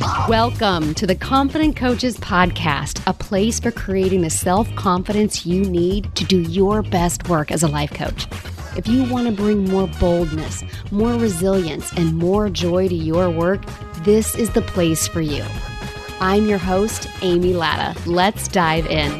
[0.00, 6.14] Welcome to the Confident Coaches Podcast, a place for creating the self confidence you need
[6.16, 8.26] to do your best work as a life coach.
[8.76, 13.64] If you want to bring more boldness, more resilience, and more joy to your work,
[14.00, 15.42] this is the place for you.
[16.20, 17.98] I'm your host, Amy Latta.
[18.08, 19.10] Let's dive in.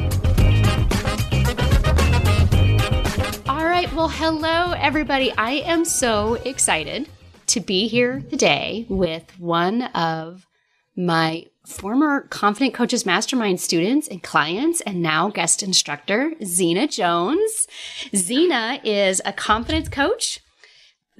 [3.49, 5.31] All right, well, hello, everybody.
[5.31, 7.09] I am so excited
[7.47, 10.45] to be here today with one of
[10.97, 17.67] my former Confident Coaches Mastermind students and clients, and now guest instructor, Xena Jones.
[18.13, 20.39] Xena is a confidence coach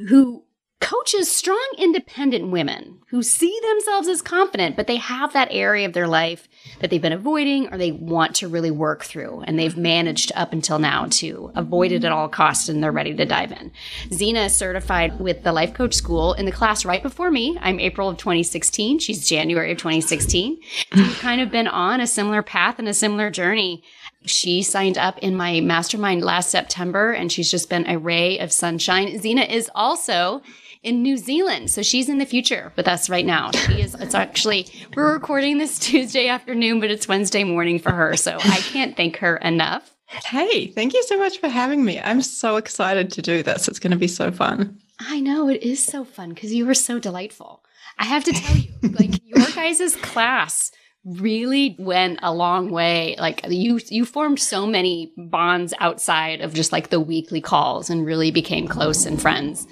[0.09, 0.43] who
[0.79, 5.93] coaches strong, independent women who see themselves as confident, but they have that area of
[5.93, 6.47] their life
[6.79, 9.41] that they've been avoiding or they want to really work through.
[9.47, 13.15] And they've managed up until now to avoid it at all costs and they're ready
[13.15, 13.71] to dive in.
[14.09, 17.57] Xena is certified with the Life Coach School in the class right before me.
[17.59, 18.99] I'm April of 2016.
[18.99, 20.59] She's January of 2016.
[20.93, 23.83] So we've kind of been on a similar path and a similar journey.
[24.25, 28.51] She signed up in my mastermind last September and she's just been a ray of
[28.51, 29.07] sunshine.
[29.19, 30.41] Xena is also
[30.87, 31.69] in New Zealand.
[31.69, 33.51] So she's in the future with us right now.
[33.51, 38.15] She is, it's actually, we're recording this Tuesday afternoon, but it's Wednesday morning for her.
[38.15, 39.93] So I can't thank her enough.
[40.05, 41.99] Hey, thank you so much for having me.
[41.99, 43.67] I'm so excited to do this.
[43.67, 44.79] It's going to be so fun.
[44.97, 47.65] I know it is so fun because you were so delightful.
[47.99, 50.71] I have to tell you, like your guys' class
[51.03, 53.15] really went a long way.
[53.19, 58.05] Like you, you formed so many bonds outside of just like the weekly calls and
[58.05, 59.67] really became close and friends.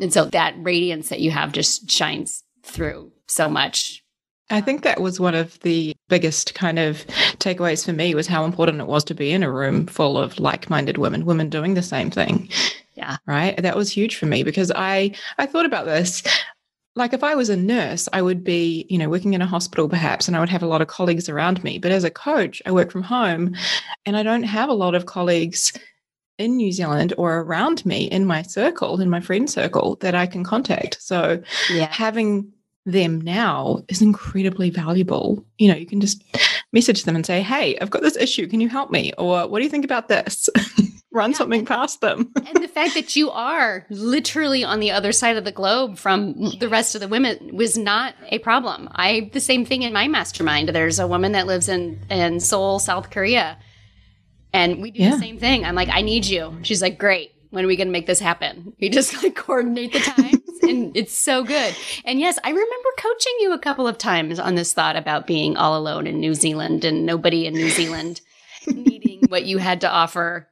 [0.00, 4.02] And so that radiance that you have just shines through so much.
[4.50, 7.06] I think that was one of the biggest kind of
[7.38, 10.38] takeaways for me was how important it was to be in a room full of
[10.38, 12.48] like-minded women, women doing the same thing.
[12.94, 13.16] Yeah.
[13.26, 13.60] Right?
[13.60, 16.22] That was huge for me because I I thought about this
[16.96, 19.88] like if I was a nurse, I would be, you know, working in a hospital
[19.88, 21.78] perhaps, and I would have a lot of colleagues around me.
[21.78, 23.54] But as a coach, I work from home
[24.06, 25.72] and I don't have a lot of colleagues
[26.38, 30.26] in New Zealand or around me in my circle, in my friend circle that I
[30.26, 31.00] can contact.
[31.00, 31.88] So yeah.
[31.90, 32.52] having
[32.86, 35.44] them now is incredibly valuable.
[35.58, 36.22] You know, you can just
[36.72, 38.46] message them and say, Hey, I've got this issue.
[38.46, 39.12] Can you help me?
[39.16, 40.48] Or what do you think about this?
[41.12, 42.32] Run yeah, something and, past them.
[42.34, 46.50] and the fact that you are literally on the other side of the globe from
[46.58, 48.88] the rest of the women was not a problem.
[48.92, 50.70] I the same thing in my mastermind.
[50.70, 53.56] There's a woman that lives in in Seoul, South Korea
[54.54, 55.10] and we do yeah.
[55.10, 55.64] the same thing.
[55.64, 56.56] I'm like, I need you.
[56.62, 57.32] She's like, great.
[57.50, 58.72] When are we going to make this happen?
[58.80, 61.76] We just like coordinate the times and it's so good.
[62.04, 65.56] And yes, I remember coaching you a couple of times on this thought about being
[65.56, 68.20] all alone in New Zealand and nobody in New Zealand
[68.66, 70.48] needing what you had to offer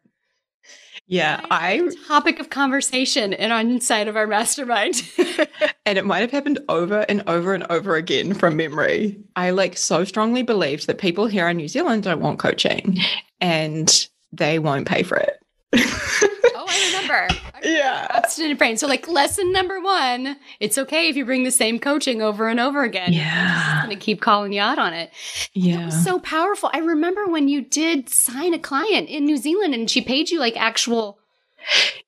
[1.12, 5.02] yeah, I topic of conversation and on inside of our mastermind.
[5.84, 9.18] and it might have happened over and over and over again from memory.
[9.36, 12.96] I like so strongly believed that people here in New Zealand don't want coaching
[13.42, 15.38] and they won't pay for it.
[16.72, 17.28] oh, I remember.
[17.62, 18.06] yeah.
[18.10, 18.76] Obstinate brain.
[18.76, 22.60] So, like, lesson number one it's okay if you bring the same coaching over and
[22.60, 23.12] over again.
[23.12, 23.80] Yeah.
[23.82, 25.10] I'm going to keep calling you out on it.
[25.52, 25.78] Yeah.
[25.78, 26.70] That was so powerful.
[26.72, 30.38] I remember when you did sign a client in New Zealand and she paid you
[30.38, 31.18] like actual.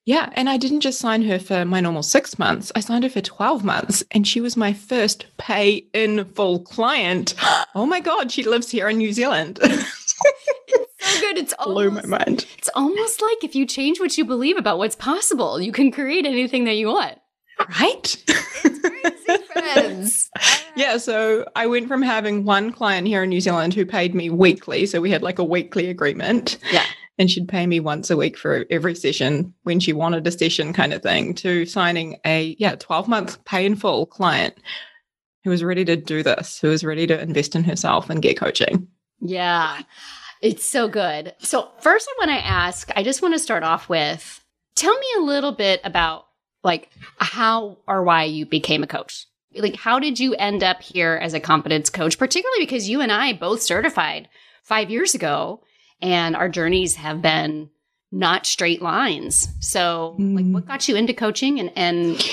[0.03, 0.29] Yeah.
[0.33, 3.21] And I didn't just sign her for my normal six months, I signed her for
[3.21, 4.03] 12 months.
[4.11, 7.33] And she was my first pay in full client.
[7.77, 9.59] Oh my God, she lives here in New Zealand.
[11.05, 11.37] so good.
[11.37, 12.45] It's blew almost, my mind.
[12.57, 16.25] It's almost like if you change what you believe about what's possible, you can create
[16.25, 17.17] anything that you want.
[17.79, 18.23] Right?
[19.07, 20.29] It's crazy, friends.
[20.75, 24.31] yeah, so I went from having one client here in New Zealand who paid me
[24.31, 24.87] weekly.
[24.87, 26.57] So we had like a weekly agreement.
[26.71, 26.83] Yeah.
[27.19, 30.73] And she'd pay me once a week for every session when she wanted a session
[30.73, 34.57] kind of thing to signing a, yeah, 12 month pay in full client
[35.43, 38.39] who was ready to do this, who was ready to invest in herself and get
[38.39, 38.87] coaching.
[39.21, 39.81] Yeah.
[40.41, 41.33] It's so good.
[41.39, 44.41] So, first, I want to ask, I just want to start off with
[44.75, 46.25] tell me a little bit about
[46.63, 49.25] like how or why you became a coach.
[49.55, 53.11] Like, how did you end up here as a confidence coach, particularly because you and
[53.11, 54.27] I both certified
[54.63, 55.61] five years ago
[56.01, 57.69] and our journeys have been
[58.11, 59.47] not straight lines.
[59.59, 60.35] So, mm.
[60.35, 62.23] like, what got you into coaching and, and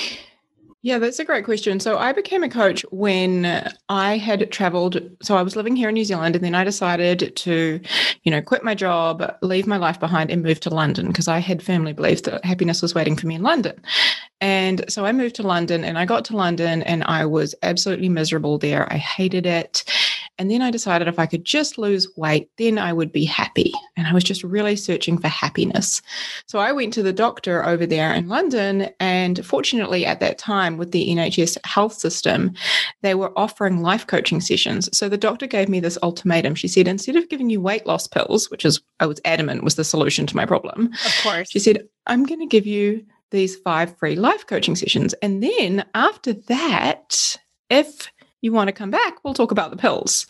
[0.83, 1.79] yeah, that's a great question.
[1.79, 5.01] So I became a coach when I had traveled.
[5.21, 7.79] So I was living here in New Zealand and then I decided to,
[8.23, 11.39] you know, quit my job, leave my life behind and move to London because I
[11.39, 13.81] had firmly believed that happiness was waiting for me in London.
[14.41, 18.09] And so I moved to London and I got to London and I was absolutely
[18.09, 18.91] miserable there.
[18.91, 19.85] I hated it.
[20.39, 23.71] And then I decided if I could just lose weight, then I would be happy.
[23.95, 26.01] And I was just really searching for happiness.
[26.47, 28.89] So I went to the doctor over there in London.
[28.99, 32.53] And fortunately, at that time, with the NHS health system,
[33.01, 34.89] they were offering life coaching sessions.
[34.97, 36.55] So the doctor gave me this ultimatum.
[36.55, 39.75] She said, instead of giving you weight loss pills, which is, I was adamant was
[39.75, 41.49] the solution to my problem, Of course.
[41.51, 45.13] she said, I'm going to give you these five free life coaching sessions.
[45.21, 47.37] And then after that,
[47.69, 48.11] if
[48.43, 50.27] you want to come back, we'll talk about the pills.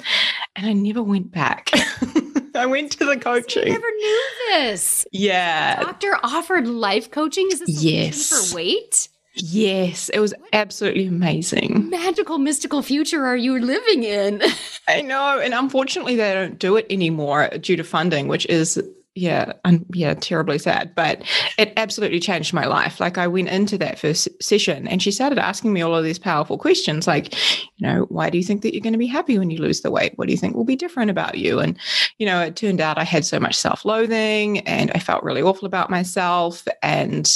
[0.55, 1.69] And I never went back.
[2.55, 3.67] I went to the I coaching.
[3.67, 5.05] never knew this.
[5.11, 5.81] Yeah.
[5.81, 7.47] Doctor offered life coaching.
[7.51, 8.29] Is this Yes.
[8.51, 9.09] for weight?
[9.35, 10.09] Yes.
[10.09, 11.89] It was absolutely amazing.
[11.89, 14.43] Magical, mystical future are you living in?
[14.87, 15.39] I know.
[15.39, 18.79] And unfortunately, they don't do it anymore due to funding, which is.
[19.15, 21.21] Yeah, un- yeah, terribly sad, but
[21.59, 22.99] it absolutely changed my life.
[22.99, 26.17] Like I went into that first session and she started asking me all of these
[26.17, 27.31] powerful questions like,
[27.77, 29.81] you know, why do you think that you're going to be happy when you lose
[29.81, 30.13] the weight?
[30.15, 31.59] What do you think will be different about you?
[31.59, 31.77] And,
[32.17, 35.43] you know, it turned out I had so much self loathing and I felt really
[35.43, 36.67] awful about myself.
[36.81, 37.29] And,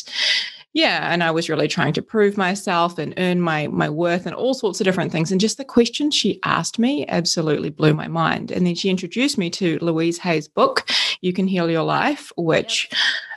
[0.78, 4.36] yeah and i was really trying to prove myself and earn my my worth and
[4.36, 8.08] all sorts of different things and just the questions she asked me absolutely blew my
[8.08, 10.88] mind and then she introduced me to louise hay's book
[11.22, 12.90] you can heal your life which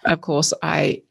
[0.05, 1.03] of course i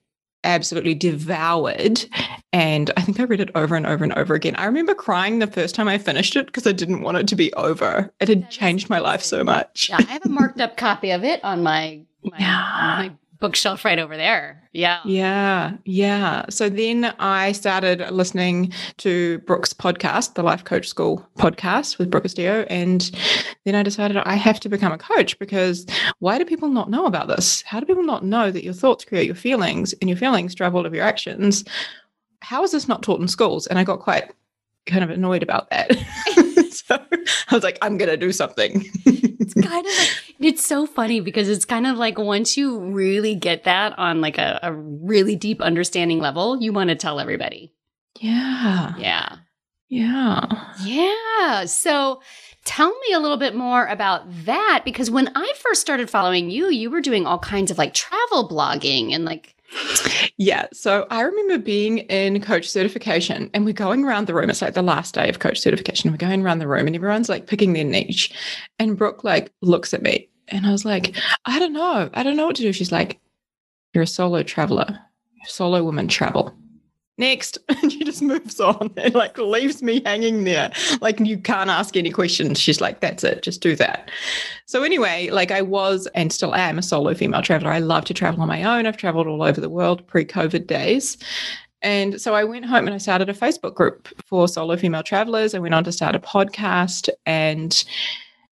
[0.45, 2.05] absolutely devoured
[2.53, 4.55] and i think i read it over and over and over again.
[4.55, 7.35] I remember crying the first time i finished it because i didn't want it to
[7.35, 8.13] be over.
[8.21, 9.89] It had changed my life so much.
[9.89, 12.61] Yeah, I have a marked up copy of it on my my, Yeah.
[12.97, 14.61] my bookshelf right over there.
[14.73, 14.99] Yeah.
[15.05, 16.45] Yeah, yeah.
[16.49, 22.23] So then I started listening to Brooke's podcast, the Life Coach School podcast with Brooke
[22.23, 22.65] Castillo.
[22.69, 23.09] And
[23.65, 25.85] then I decided I have to become a coach because
[26.19, 27.61] why do people not know about this?
[27.63, 30.75] How do people not know that your thoughts create your feelings and your feelings drive
[30.75, 31.63] all of your actions?
[32.41, 33.67] How is this not taught in schools?
[33.67, 34.31] And I got quite
[34.85, 35.91] kind of annoyed about that.
[36.71, 36.99] so
[37.49, 38.85] I was like, I'm going to do something.
[39.39, 43.35] It's kind of like, it's so funny because it's kind of like once you really
[43.35, 47.73] get that on like a, a really deep understanding level, you want to tell everybody.
[48.19, 48.95] yeah.
[48.97, 49.35] Yeah.
[49.87, 50.45] Yeah.
[50.83, 51.65] Yeah.
[51.65, 52.21] So
[52.65, 56.69] tell me a little bit more about that because when I first started following you,
[56.69, 59.55] you were doing all kinds of like travel blogging and like,
[60.37, 60.67] Yeah.
[60.73, 64.49] So I remember being in coach certification and we're going around the room.
[64.49, 66.11] It's like the last day of coach certification.
[66.11, 68.31] We're going around the room and everyone's like picking their niche.
[68.79, 72.09] And Brooke like looks at me and I was like, I don't know.
[72.13, 72.73] I don't know what to do.
[72.73, 73.19] She's like,
[73.93, 74.99] You're a solo traveler,
[75.45, 76.55] solo woman travel.
[77.19, 77.57] Next.
[77.81, 80.71] And she just moves on and like leaves me hanging there.
[80.99, 82.59] Like you can't ask any questions.
[82.59, 83.41] She's like, that's it.
[83.41, 84.11] Just do that.
[84.65, 87.71] So anyway, like I was and still am a solo female traveler.
[87.71, 88.85] I love to travel on my own.
[88.85, 91.17] I've traveled all over the world pre-COVID days.
[91.81, 95.55] And so I went home and I started a Facebook group for solo female travelers.
[95.55, 97.81] I went on to start a podcast and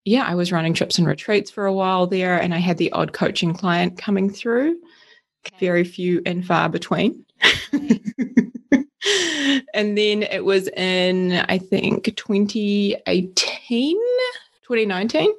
[0.05, 2.91] yeah, I was running trips and retreats for a while there and I had the
[2.93, 4.77] odd coaching client coming through,
[5.59, 7.25] very few and far between.
[9.73, 13.97] and then it was in, I think, 2018,
[14.63, 15.33] 2019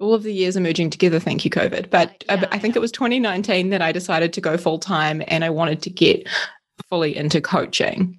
[0.00, 1.20] all of the years are merging together.
[1.20, 1.90] Thank you, COVID.
[1.90, 2.78] But Yeah, uh, I think yeah.
[2.78, 6.26] it was 2019 that I decided to go full time and I wanted to get
[6.88, 8.18] fully into coaching.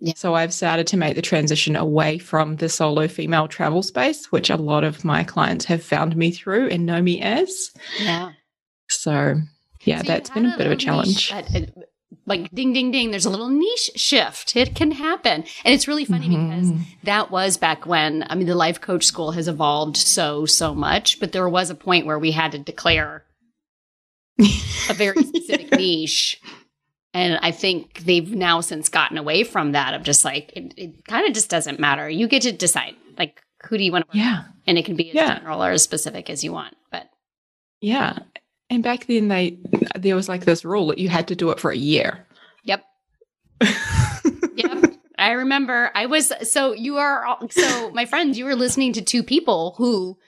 [0.00, 0.14] Yeah.
[0.16, 4.50] So I've started to make the transition away from the solo female travel space, which
[4.50, 7.70] a lot of my clients have found me through and know me as.
[8.00, 8.32] yeah.
[8.88, 9.36] So
[9.84, 11.32] yeah, So that's been a bit of a challenge.
[11.32, 11.84] niche- a- a-
[12.26, 13.10] like ding, ding, ding.
[13.10, 14.56] There's a little niche shift.
[14.56, 15.44] It can happen.
[15.64, 16.80] And it's really funny because Mhm.
[17.04, 21.20] that was back when, I mean, the life coach school has evolved so, so much,
[21.20, 23.24] but there was a point where we had to declare
[24.88, 26.40] a very specific niche.
[27.12, 31.04] And I think they've now since gotten away from that of just like, it, it
[31.06, 32.08] kind of just doesn't matter.
[32.08, 34.38] You get to decide, like, who do you want to work yeah.
[34.38, 34.46] with?
[34.68, 35.34] And it can be as Yeah.
[35.38, 36.74] general or as specific as you want.
[36.92, 37.08] But
[37.80, 38.18] Yeah.
[38.70, 39.58] And back then they
[39.98, 42.26] there was like this rule that you had to do it for a year.
[42.64, 42.84] yep.
[44.54, 44.94] Yep.
[45.18, 48.38] I remember I was so you are all- so my friends.
[48.38, 50.18] you were listening to two people who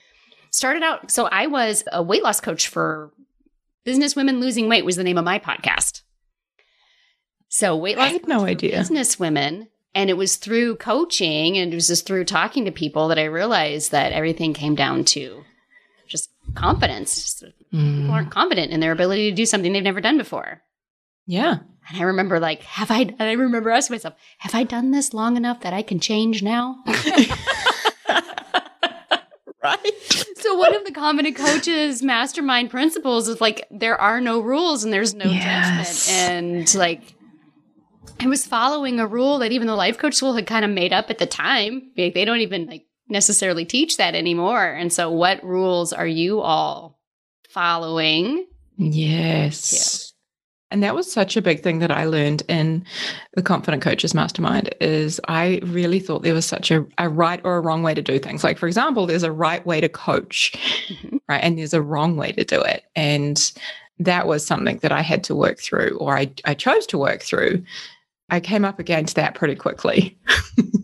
[0.50, 3.12] started out so I was a weight loss coach for
[3.84, 6.02] business women losing weight was the name of my podcast.
[7.49, 8.78] So weight I loss had no idea.
[8.78, 13.08] business women and it was through coaching and it was just through talking to people
[13.08, 15.42] that I realized that everything came down to
[16.54, 17.16] confidence.
[17.16, 18.11] Just people hmm.
[18.11, 20.62] aren't confident in their ability to do something they've never done before.
[21.26, 21.59] Yeah.
[21.88, 25.14] And I remember like, have I, and I remember asking myself, have I done this
[25.14, 26.76] long enough that I can change now?
[26.87, 27.30] right.
[30.37, 34.92] so one of the confident coaches mastermind principles is like, there are no rules and
[34.92, 36.06] there's no Yes.
[36.06, 36.30] judgment.
[36.30, 37.14] And like,
[38.21, 40.92] I was following a rule that even the life coach school had kind of made
[40.92, 41.90] up at the time.
[41.97, 44.64] Like, they don't even like necessarily teach that anymore.
[44.64, 46.99] And so, what rules are you all
[47.49, 48.47] following?
[48.76, 50.12] Yes.
[50.73, 52.82] And that was such a big thing that I learned in
[53.35, 57.56] the Confident Coaches Mastermind is I really thought there was such a, a right or
[57.56, 58.42] a wrong way to do things.
[58.42, 60.54] Like, for example, there's a right way to coach,
[60.88, 61.18] mm-hmm.
[61.28, 61.44] right?
[61.44, 62.85] And there's a wrong way to do it.
[62.97, 63.52] And
[63.99, 67.21] that was something that I had to work through, or I, I chose to work
[67.21, 67.62] through.
[68.30, 70.18] I came up against that pretty quickly.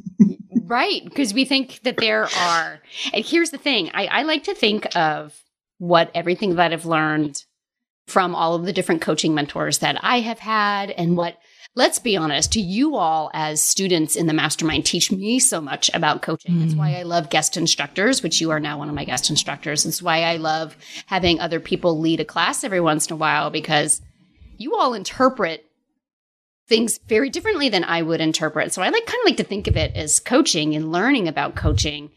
[0.69, 1.05] right.
[1.05, 2.81] Because we think that there are,
[3.13, 5.39] and here's the thing I, I like to think of
[5.79, 7.45] what everything that I've learned
[8.07, 11.39] from all of the different coaching mentors that I have had and what
[11.79, 15.89] let's be honest, to you all as students in the mastermind teach me so much
[15.95, 16.57] about coaching.
[16.57, 16.61] Mm.
[16.61, 19.87] That's why I love guest instructors, which you are now one of my guest instructors.
[19.87, 23.51] It's why I love having other people lead a class every once in a while
[23.51, 24.03] because
[24.57, 25.65] you all interpret
[26.69, 28.73] things very differently than I would interpret.
[28.73, 31.57] So I like kind of like to think of it as coaching and learning about
[31.57, 32.11] coaching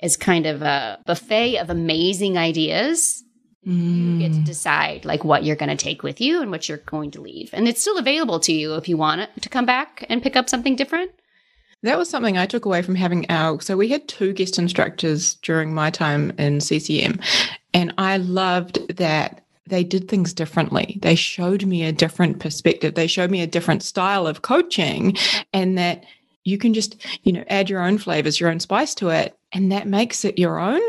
[0.00, 3.24] as kind of a buffet of amazing ideas
[3.66, 4.44] you get to mm.
[4.44, 7.50] decide like what you're going to take with you and what you're going to leave.
[7.52, 10.36] And it's still available to you if you want it to come back and pick
[10.36, 11.10] up something different.
[11.82, 13.60] That was something I took away from having our.
[13.60, 17.20] So we had two guest instructors during my time in CCM,
[17.74, 20.98] and I loved that they did things differently.
[21.02, 22.94] They showed me a different perspective.
[22.94, 25.16] They showed me a different style of coaching,
[25.52, 26.04] and that
[26.44, 29.72] you can just, you know, add your own flavors, your own spice to it, and
[29.72, 30.80] that makes it your own.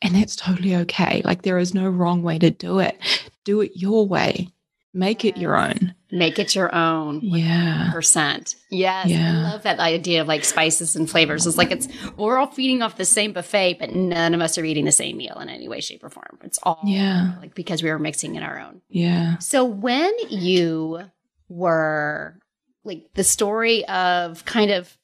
[0.00, 1.22] And that's totally okay.
[1.24, 2.98] Like there is no wrong way to do it.
[3.44, 4.48] Do it your way.
[4.94, 5.94] Make it your own.
[6.10, 7.20] Make it your own.
[7.22, 7.90] Yeah.
[7.92, 8.56] Percent.
[8.70, 9.06] Yes.
[9.06, 9.30] Yeah.
[9.30, 11.46] I love that idea of like spices and flavors.
[11.46, 14.64] It's like it's we're all feeding off the same buffet, but none of us are
[14.64, 16.38] eating the same meal in any way, shape, or form.
[16.42, 17.36] It's all yeah.
[17.40, 18.82] like because we were mixing in our own.
[18.90, 19.38] Yeah.
[19.38, 21.00] So when you
[21.48, 22.38] were
[22.84, 24.94] like the story of kind of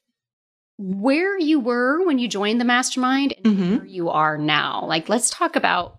[0.79, 3.75] where you were when you joined the mastermind and mm-hmm.
[3.77, 4.85] where you are now.
[4.85, 5.98] Like, let's talk about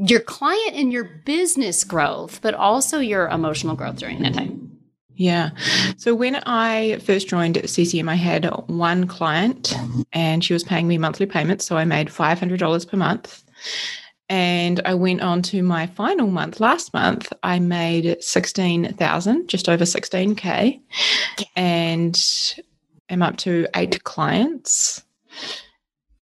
[0.00, 4.68] your client and your business growth, but also your emotional growth during that time.
[5.16, 5.50] Yeah.
[5.96, 9.74] So when I first joined CCM, I had one client
[10.12, 11.66] and she was paying me monthly payments.
[11.66, 13.42] So I made $500 per month.
[14.30, 17.32] And I went on to my final month last month.
[17.42, 20.80] I made 16,000, just over 16K.
[21.56, 22.54] And
[23.08, 25.02] am up to eight clients.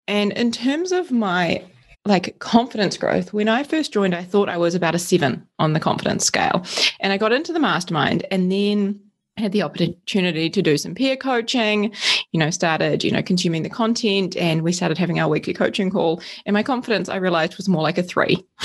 [0.08, 1.64] And in terms of my
[2.06, 5.74] like confidence growth, when I first joined, I thought I was about a seven on
[5.74, 6.64] the confidence scale.
[7.00, 9.00] And I got into the mastermind and then
[9.38, 11.94] had the opportunity to do some peer coaching,
[12.32, 15.90] you know, started, you know, consuming the content and we started having our weekly coaching
[15.90, 16.22] call.
[16.46, 18.46] And my confidence, I realized, was more like a three.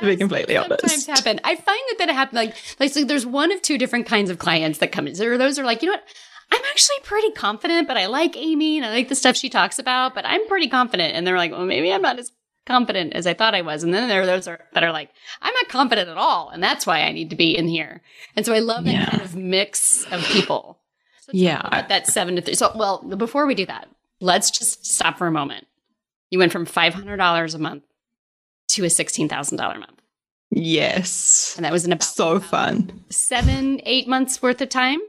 [0.00, 0.80] to be completely honest.
[0.88, 1.40] Sometimes happen.
[1.44, 2.36] I find that that happens.
[2.36, 5.14] Like, like so there's one of two different kinds of clients that come in.
[5.14, 6.04] There are those are like, you know what?
[6.50, 9.78] I'm actually pretty confident, but I like Amy and I like the stuff she talks
[9.78, 11.14] about, but I'm pretty confident.
[11.14, 12.32] And they're like, well, maybe I'm not as
[12.66, 13.82] confident as I thought I was.
[13.82, 15.10] And then there are those are, that are like,
[15.40, 16.50] I'm not confident at all.
[16.50, 18.02] And that's why I need to be in here.
[18.36, 19.10] And so I love that yeah.
[19.10, 20.78] kind of mix of people.
[21.22, 21.86] So yeah.
[21.88, 22.54] that seven to three.
[22.54, 23.88] So, well, before we do that,
[24.20, 25.66] let's just stop for a moment.
[26.30, 27.84] You went from $500 a month
[28.68, 30.02] to a $16,000 month.
[30.50, 31.54] Yes.
[31.56, 33.04] And that was in about so fun.
[33.10, 35.00] Seven, eight months worth of time?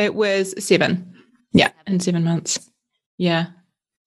[0.00, 1.14] It was seven.
[1.52, 2.70] Yeah, in seven months.
[3.18, 3.48] Yeah.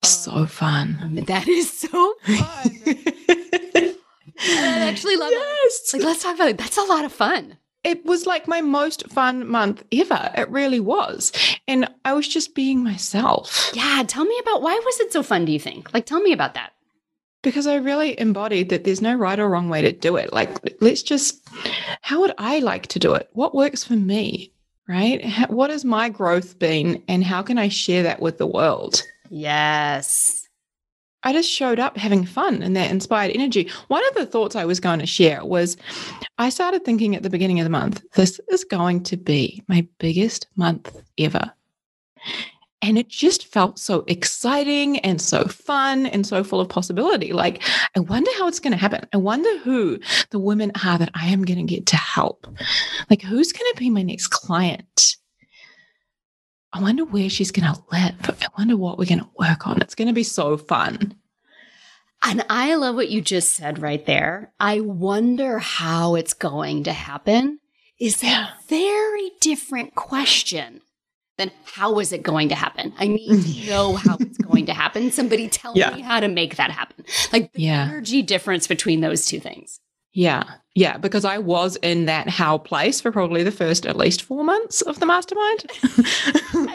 [0.02, 1.22] Oh, so fun.
[1.26, 3.96] That is so fun.
[4.40, 5.94] I actually love yes.
[5.94, 5.98] it.
[5.98, 6.58] Like, let's talk about it.
[6.58, 7.56] That's a lot of fun.
[7.84, 10.32] It was like my most fun month ever.
[10.36, 11.32] It really was.
[11.68, 13.70] And I was just being myself.
[13.74, 14.02] Yeah.
[14.06, 15.94] Tell me about why was it so fun, do you think?
[15.94, 16.72] Like, tell me about that
[17.44, 20.32] because I really embodied that there's no right or wrong way to do it.
[20.32, 21.46] Like, let's just,
[22.00, 23.28] how would I like to do it?
[23.34, 24.53] What works for me?
[24.86, 25.24] Right?
[25.48, 27.02] What has my growth been?
[27.08, 29.02] And how can I share that with the world?
[29.30, 30.46] Yes.
[31.22, 33.70] I just showed up having fun and that inspired energy.
[33.88, 35.78] One of the thoughts I was going to share was
[36.36, 39.86] I started thinking at the beginning of the month, this is going to be my
[39.98, 41.50] biggest month ever.
[42.84, 47.32] And it just felt so exciting and so fun and so full of possibility.
[47.32, 47.62] Like,
[47.96, 49.08] I wonder how it's going to happen.
[49.10, 49.98] I wonder who
[50.28, 52.46] the women are that I am going to get to help.
[53.08, 55.16] Like, who's going to be my next client?
[56.74, 58.16] I wonder where she's going to live.
[58.28, 59.80] I wonder what we're going to work on.
[59.80, 61.14] It's going to be so fun.
[62.22, 64.52] And I love what you just said right there.
[64.60, 67.60] I wonder how it's going to happen
[67.98, 70.82] is a very different question
[71.36, 72.92] then how is it going to happen?
[72.98, 73.70] I need to mm-hmm.
[73.70, 75.10] know how it's going to happen.
[75.10, 75.94] Somebody tell yeah.
[75.94, 77.04] me how to make that happen.
[77.32, 77.84] Like the yeah.
[77.84, 79.80] energy difference between those two things.
[80.12, 80.44] Yeah.
[80.76, 84.42] Yeah, because I was in that how place for probably the first at least four
[84.42, 85.66] months of the mastermind.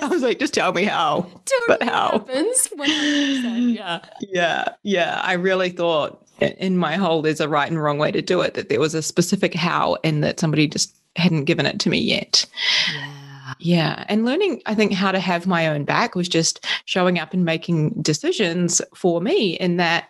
[0.02, 1.22] I was like, just tell me how.
[1.22, 2.12] Totally but how?
[2.12, 2.68] happens.
[2.78, 3.76] 100%.
[3.76, 4.00] Yeah.
[4.22, 4.66] Yeah.
[4.84, 5.22] Yeah.
[5.24, 8.54] I really thought in my whole there's a right and wrong way to do it,
[8.54, 12.00] that there was a specific how and that somebody just hadn't given it to me
[12.00, 12.46] yet.
[12.94, 13.29] Yeah.
[13.60, 14.06] Yeah.
[14.08, 17.44] And learning, I think, how to have my own back was just showing up and
[17.44, 20.10] making decisions for me in that,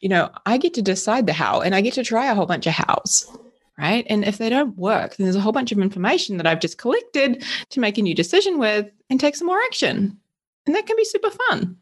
[0.00, 2.46] you know, I get to decide the how and I get to try a whole
[2.46, 3.30] bunch of hows.
[3.78, 4.04] Right.
[4.10, 6.76] And if they don't work, then there's a whole bunch of information that I've just
[6.76, 10.18] collected to make a new decision with and take some more action.
[10.66, 11.76] And that can be super fun.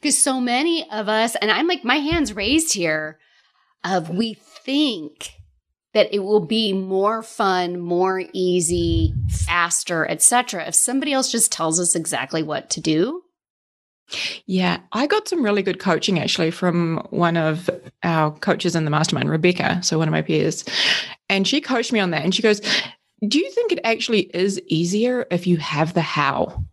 [0.00, 3.20] Because so many of us, and I'm like, my hands raised here,
[3.84, 5.34] of we think
[5.94, 10.66] that it will be more fun, more easy, faster, etc.
[10.66, 13.22] if somebody else just tells us exactly what to do.
[14.46, 17.70] Yeah, I got some really good coaching actually from one of
[18.02, 20.64] our coaches in the mastermind, Rebecca, so one of my peers.
[21.30, 22.60] And she coached me on that and she goes,
[23.26, 26.64] "Do you think it actually is easier if you have the how?"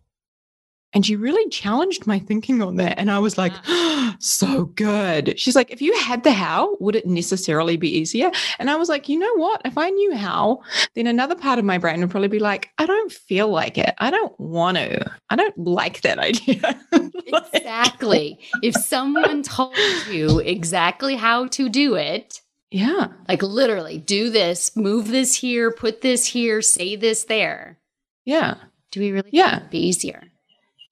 [0.94, 2.98] And she really challenged my thinking on that.
[2.98, 5.38] And I was like, oh, so good.
[5.38, 8.30] She's like, if you had the how, would it necessarily be easier?
[8.58, 9.62] And I was like, you know what?
[9.64, 10.62] If I knew how,
[10.94, 13.94] then another part of my brain would probably be like, I don't feel like it.
[13.98, 15.10] I don't want to.
[15.30, 16.80] I don't like that idea.
[17.26, 18.38] exactly.
[18.62, 19.76] if someone told
[20.10, 22.40] you exactly how to do it,
[22.72, 23.08] yeah.
[23.28, 27.78] Like literally, do this, move this here, put this here, say this there.
[28.24, 28.54] Yeah.
[28.90, 29.60] Do we really yeah.
[29.70, 30.31] be easier?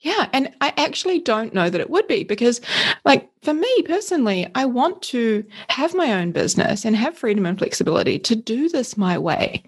[0.01, 0.29] Yeah.
[0.33, 2.61] And I actually don't know that it would be because,
[3.05, 7.59] like, for me personally, I want to have my own business and have freedom and
[7.59, 9.63] flexibility to do this my way.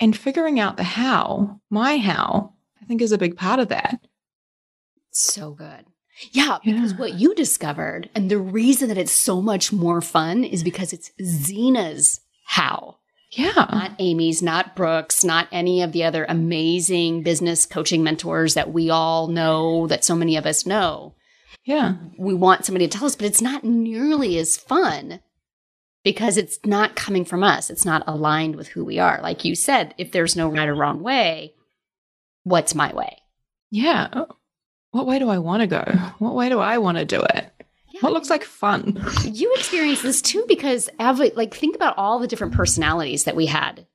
[0.00, 2.52] And figuring out the how, my how,
[2.82, 4.00] I think is a big part of that.
[5.10, 5.86] So good.
[6.32, 6.98] Yeah, because yeah.
[6.98, 11.10] what you discovered and the reason that it's so much more fun is because it's
[11.20, 12.98] Xena's how.
[13.36, 13.52] Yeah.
[13.54, 18.90] Not Amy's, not Brooke's, not any of the other amazing business coaching mentors that we
[18.90, 21.14] all know, that so many of us know.
[21.64, 21.96] Yeah.
[22.16, 25.20] We want somebody to tell us, but it's not nearly as fun
[26.04, 27.70] because it's not coming from us.
[27.70, 29.20] It's not aligned with who we are.
[29.22, 31.54] Like you said, if there's no right or wrong way,
[32.44, 33.18] what's my way?
[33.70, 34.08] Yeah.
[34.12, 34.28] Oh,
[34.90, 35.82] what way do I want to go?
[36.18, 37.50] What way do I want to do it?
[37.94, 38.00] Yeah.
[38.00, 39.00] What looks like fun?
[39.24, 43.86] you experience this too because like think about all the different personalities that we had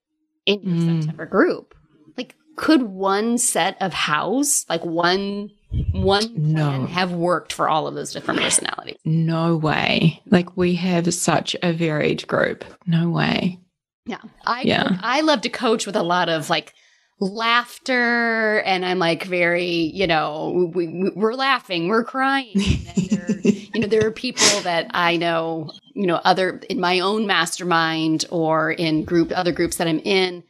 [0.46, 1.02] in your mm.
[1.02, 1.76] September group.
[2.16, 5.52] Like could one set of house, like one
[5.92, 6.86] one no.
[6.86, 8.96] have worked for all of those different personalities?
[9.04, 10.22] No way.
[10.28, 12.64] Like we have such a varied group.
[12.88, 13.60] No way.
[14.06, 14.22] Yeah.
[14.46, 14.98] I yeah.
[15.04, 16.74] I love to coach with a lot of like
[17.20, 22.54] laughter and I'm like very, you know, we, we're laughing, we're crying.
[23.10, 27.28] there, you know, there are people that I know, you know, other in my own
[27.28, 30.44] mastermind or in group, other groups that I'm in,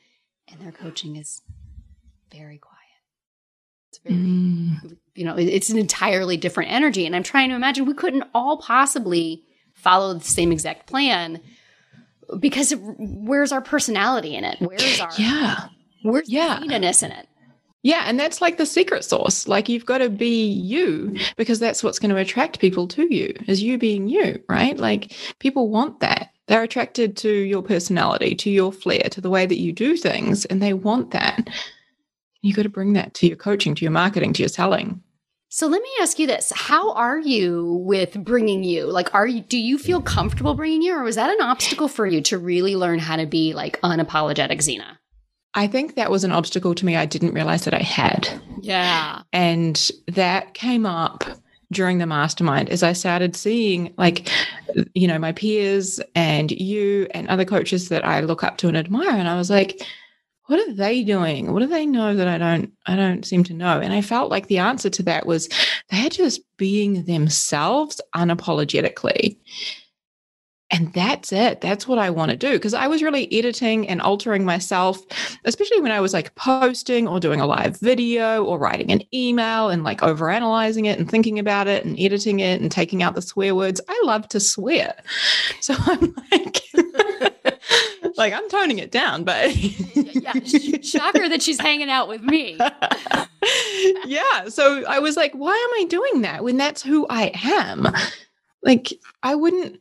[0.52, 1.42] and their coaching is
[2.32, 2.76] very quiet.
[3.90, 4.98] It's very, mm.
[5.16, 7.06] you know, it's an entirely different energy.
[7.06, 11.42] And I'm trying to imagine we couldn't all possibly follow the same exact plan
[12.40, 14.58] because where's our personality in it?
[14.60, 15.70] Where's our yeah
[16.02, 16.60] Where's yeah.
[16.60, 17.28] the in it?
[17.82, 19.48] Yeah, and that's like the secret sauce.
[19.48, 23.34] Like you've got to be you because that's what's going to attract people to you,
[23.48, 24.78] is you being you, right?
[24.78, 26.32] Like people want that.
[26.48, 30.46] They're attracted to your personality, to your flair, to the way that you do things,
[30.46, 31.48] and they want that.
[32.42, 35.02] You got to bring that to your coaching, to your marketing, to your selling.
[35.52, 36.52] So let me ask you this.
[36.56, 38.86] How are you with bringing you?
[38.86, 42.06] Like are you do you feel comfortable bringing you or was that an obstacle for
[42.06, 44.99] you to really learn how to be like unapologetic Xena?
[45.54, 48.30] I think that was an obstacle to me I didn't realize that I had.
[48.62, 49.24] Yeah.
[49.34, 51.24] And that came up
[51.72, 54.30] during the mastermind as I started seeing like
[54.96, 58.78] you know my peers and you and other coaches that I look up to and
[58.78, 59.82] admire and I was like
[60.48, 63.54] what are they doing what do they know that I don't I don't seem to
[63.54, 65.48] know and I felt like the answer to that was
[65.92, 69.38] they're just being themselves unapologetically
[70.72, 71.62] and that's it.
[71.62, 72.54] That's what I want to do.
[72.54, 75.00] Because I was really editing and altering myself,
[75.46, 79.70] especially when I was like posting or doing a live video or writing an email
[79.70, 83.22] and like overanalyzing it and thinking about it and editing it and taking out the
[83.22, 83.82] swear words.
[83.90, 84.96] I love to swear.
[85.62, 86.62] So I'm like,
[88.18, 89.56] like I'm toning it down, but
[89.96, 90.34] yeah,
[90.82, 92.58] shocker that she's hanging out with me.
[94.06, 94.48] yeah.
[94.48, 97.88] So I was like, why am I doing that when that's who I am?
[98.64, 99.80] Like, I wouldn't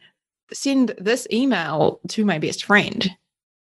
[0.53, 3.11] send this email to my best friend,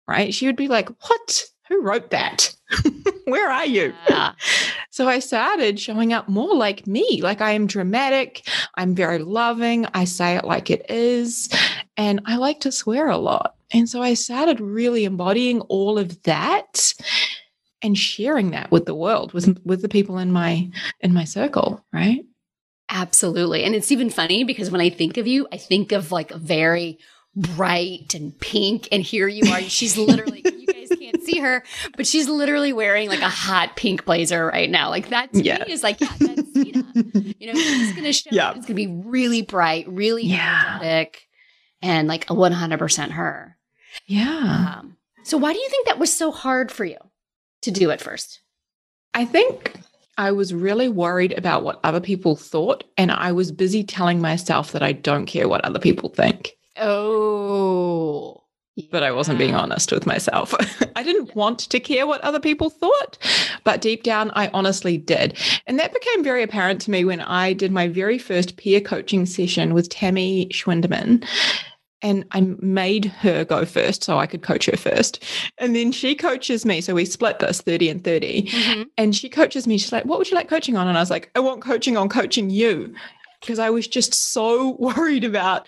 [0.08, 0.34] right?
[0.34, 1.46] She would be like, What?
[1.70, 2.54] Who wrote that?
[3.26, 3.94] Where are you?
[4.10, 4.34] Yeah.
[4.90, 7.22] so I started showing up more like me.
[7.22, 8.48] Like I am dramatic.
[8.76, 9.88] I'm very loving.
[9.94, 11.50] I say it like it is.
[11.96, 13.56] And I like to swear a lot.
[13.72, 16.94] And so I started really embodying all of that
[17.82, 20.70] and sharing that with the world, with with the people in my
[21.02, 22.26] in my circle, right?
[22.90, 23.64] Absolutely.
[23.64, 26.38] And it's even funny because when I think of you, I think of like a
[26.38, 27.00] very
[27.36, 28.88] bright and pink.
[28.92, 29.62] And here you are.
[29.62, 31.64] She's literally, you guys can't see her,
[31.96, 34.90] but she's literally wearing like a hot pink blazer right now.
[34.90, 35.64] Like that to yeah.
[35.66, 36.56] me is like, yeah, that's.
[37.44, 38.52] You know, she's going to show, yeah.
[38.52, 40.78] it's going to be really bright, really yeah.
[40.78, 41.28] energetic,
[41.82, 43.58] and like a 100% her.
[44.06, 44.76] Yeah.
[44.80, 46.98] Um, so why do you think that was so hard for you
[47.64, 48.40] to do at first?
[49.14, 49.74] I think
[50.18, 54.72] I was really worried about what other people thought, and I was busy telling myself
[54.72, 56.56] that I don't care what other people think.
[56.78, 58.44] Oh.
[58.76, 58.88] Yeah.
[58.92, 60.56] But I wasn't being honest with myself.
[60.96, 63.18] I didn't want to care what other people thought,
[63.64, 65.38] but deep down, I honestly did.
[65.68, 69.28] And that became very apparent to me when I did my very first peer coaching
[69.28, 71.24] session with Tammy Schwindeman
[72.04, 75.24] and I made her go first so I could coach her first.
[75.58, 76.82] And then she coaches me.
[76.82, 78.44] So we split this 30 and 30.
[78.44, 78.84] Mm-hmm.
[78.98, 79.78] And she coaches me.
[79.78, 80.88] She's like, What would you like coaching on?
[80.88, 82.94] And I was like, I want coaching on coaching you.
[83.40, 85.68] Because I was just so worried about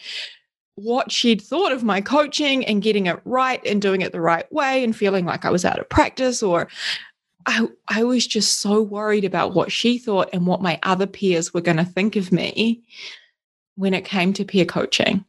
[0.76, 4.52] what she'd thought of my coaching and getting it right and doing it the right
[4.52, 6.67] way and feeling like I was out of practice or
[7.45, 11.54] I, I was just so worried about what she thought and what my other peers
[11.54, 12.84] were going to think of me
[13.76, 15.24] when it came to peer coaching.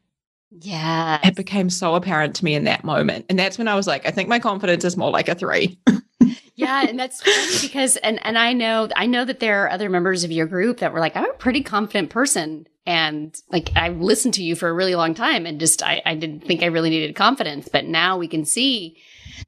[0.51, 1.19] Yeah.
[1.23, 3.27] It became so apparent to me in that moment.
[3.29, 5.79] And that's when I was like, I think my confidence is more like a three.
[6.55, 9.91] yeah, and that's funny because and and I know I know that there are other
[9.91, 12.67] members of your group that were like, I'm a pretty confident person.
[12.87, 16.15] And like I've listened to you for a really long time and just I, I
[16.15, 17.69] didn't think I really needed confidence.
[17.71, 18.97] But now we can see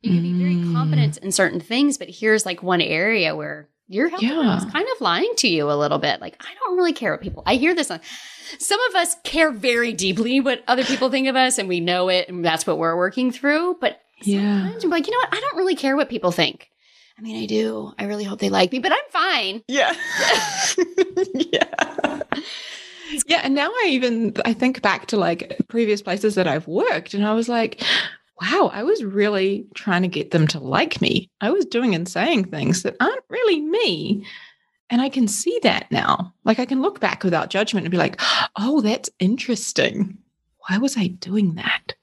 [0.03, 0.73] you can be very mm.
[0.75, 4.59] confident in certain things, but here's like one area where your health yeah.
[4.59, 6.21] is kind of lying to you a little bit.
[6.21, 8.01] Like, I don't really care what people I hear this on
[8.59, 12.09] some of us care very deeply what other people think of us and we know
[12.09, 13.77] it and that's what we're working through.
[13.81, 14.73] But yeah.
[14.83, 15.35] I'm like, you know what?
[15.35, 16.71] I don't really care what people think.
[17.19, 17.93] I mean, I do.
[17.99, 19.63] I really hope they like me, but I'm fine.
[19.67, 19.93] Yeah.
[21.35, 22.23] yeah.
[23.27, 23.41] Yeah.
[23.43, 27.27] And now I even I think back to like previous places that I've worked and
[27.27, 27.83] I was like,
[28.41, 31.31] wow, I was really trying to get them to like me.
[31.41, 34.25] I was doing and saying things that aren't really me.
[34.91, 36.35] And I can see that now.
[36.45, 38.21] Like I can look back without judgment and be like,
[38.57, 40.19] oh, that's interesting.
[40.69, 41.95] Why was I doing that?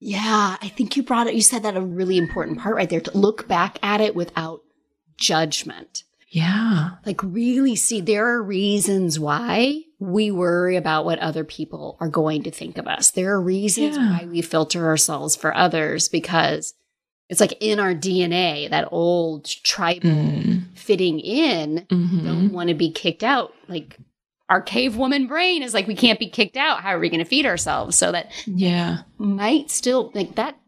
[0.00, 3.00] Yeah, I think you brought it, you said that a really important part right there
[3.00, 4.62] to look back at it without
[5.16, 6.02] judgment.
[6.28, 6.90] Yeah.
[7.06, 12.42] Like really see there are reasons why we worry about what other people are going
[12.44, 13.12] to think of us.
[13.12, 14.18] There are reasons yeah.
[14.18, 16.74] why we filter ourselves for others because
[17.28, 20.61] it's like in our DNA, that old tribal mm.
[20.74, 22.24] Fitting in, mm-hmm.
[22.24, 23.52] don't want to be kicked out.
[23.68, 23.98] Like
[24.48, 26.82] our cave woman brain is like, we can't be kicked out.
[26.82, 27.96] How are we going to feed ourselves?
[27.96, 30.58] So that yeah might still like that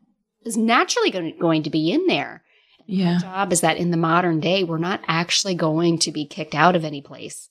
[0.44, 2.42] is naturally going, going to be in there.
[2.86, 3.14] Yeah.
[3.14, 6.54] Our job is that in the modern day, we're not actually going to be kicked
[6.54, 7.48] out of any place.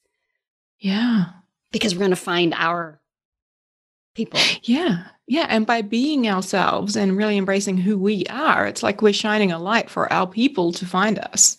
[0.80, 1.26] Yeah.
[1.72, 3.02] Because we're going to find our
[4.14, 4.40] people.
[4.62, 5.06] Yeah.
[5.28, 5.48] Yeah.
[5.50, 9.58] And by being ourselves and really embracing who we are, it's like we're shining a
[9.58, 11.58] light for our people to find us.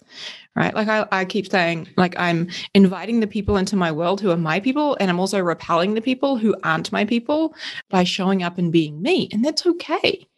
[0.56, 0.72] Right.
[0.72, 4.36] Like I, I keep saying, like I'm inviting the people into my world who are
[4.36, 7.56] my people, and I'm also repelling the people who aren't my people
[7.90, 9.28] by showing up and being me.
[9.32, 10.28] And that's okay.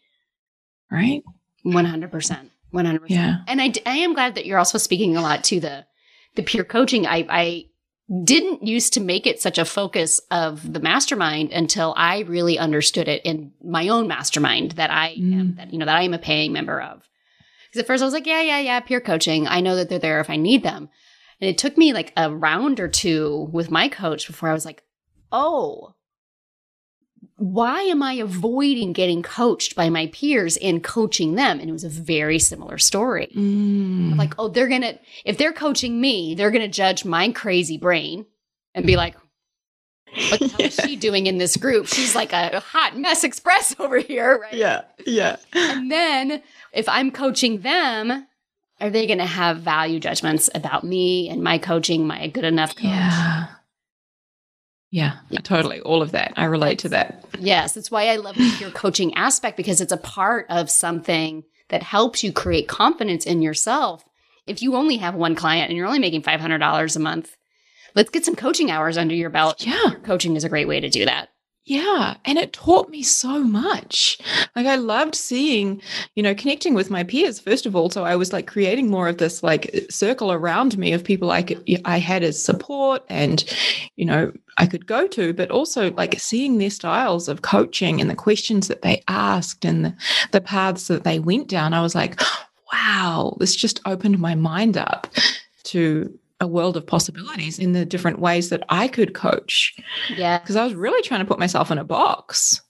[0.90, 1.22] Right.
[1.66, 2.50] 100%.
[2.72, 3.00] 100%.
[3.08, 3.36] Yeah.
[3.46, 5.84] And I, I am glad that you're also speaking a lot to the,
[6.34, 7.06] the peer coaching.
[7.06, 7.66] I, I
[8.24, 13.08] didn't used to make it such a focus of the mastermind until I really understood
[13.08, 15.40] it in my own mastermind that I mm.
[15.40, 17.02] am, that, you know, that I am a paying member of.
[17.76, 19.46] Because at first I was like, yeah, yeah, yeah, peer coaching.
[19.46, 20.88] I know that they're there if I need them.
[21.42, 24.64] And it took me like a round or two with my coach before I was
[24.64, 24.82] like,
[25.30, 25.94] oh,
[27.36, 31.60] why am I avoiding getting coached by my peers and coaching them?
[31.60, 33.28] And it was a very similar story.
[33.36, 34.16] Mm.
[34.16, 37.76] Like, oh, they're going to, if they're coaching me, they're going to judge my crazy
[37.76, 38.24] brain
[38.74, 39.16] and be like,
[40.30, 40.66] what the hell yeah.
[40.66, 41.88] is she doing in this group?
[41.88, 44.54] She's like a hot mess express over here, right?
[44.54, 45.36] Yeah, yeah.
[45.52, 46.42] And then
[46.76, 48.26] if I'm coaching them,
[48.80, 52.76] are they going to have value judgments about me and my coaching, my good enough
[52.76, 52.84] coach?
[52.84, 53.46] Yeah.
[54.90, 55.80] Yeah, totally.
[55.80, 56.34] All of that.
[56.36, 57.24] I relate to that.
[57.38, 57.72] Yes.
[57.72, 62.22] That's why I love your coaching aspect because it's a part of something that helps
[62.22, 64.04] you create confidence in yourself.
[64.46, 67.36] If you only have one client and you're only making $500 a month,
[67.94, 69.66] let's get some coaching hours under your belt.
[69.66, 69.90] Yeah.
[69.90, 71.30] Your coaching is a great way to do that.
[71.68, 72.16] Yeah.
[72.24, 74.18] And it taught me so much.
[74.54, 75.82] Like I loved seeing,
[76.14, 77.90] you know, connecting with my peers, first of all.
[77.90, 81.42] So I was like creating more of this like circle around me of people I
[81.42, 83.44] could, I had as support and,
[83.96, 88.08] you know, I could go to, but also like seeing their styles of coaching and
[88.08, 89.94] the questions that they asked and the,
[90.30, 91.74] the paths that they went down.
[91.74, 92.20] I was like,
[92.72, 95.08] wow, this just opened my mind up
[95.64, 99.74] to a world of possibilities in the different ways that I could coach.
[100.14, 100.38] Yeah.
[100.38, 102.60] Because I was really trying to put myself in a box.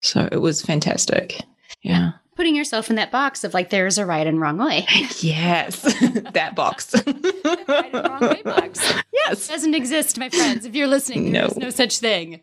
[0.00, 1.40] So it was fantastic.
[1.82, 2.12] Yeah.
[2.36, 4.86] Putting yourself in that box of like, there's a right and wrong way.
[5.20, 5.80] yes.
[6.34, 6.94] that box.
[7.06, 8.92] right and wrong way box.
[9.10, 9.48] Yes.
[9.48, 10.66] It doesn't exist, my friends.
[10.66, 11.40] If you're listening, No.
[11.46, 12.42] there's no such thing.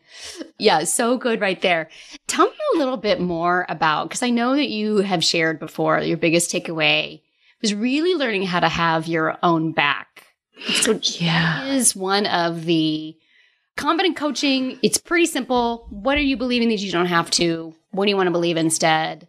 [0.58, 1.89] Yeah, so good right there.
[2.26, 6.00] Tell me a little bit more about, because I know that you have shared before
[6.00, 7.22] your biggest takeaway
[7.62, 10.23] was really learning how to have your own back.
[10.68, 11.66] So Yeah.
[11.74, 13.16] is one of the
[13.76, 14.80] confident coaching.
[14.84, 15.88] It's pretty simple.
[15.89, 17.74] What are you believing that you don't have to?
[17.92, 19.28] What do you want to believe instead?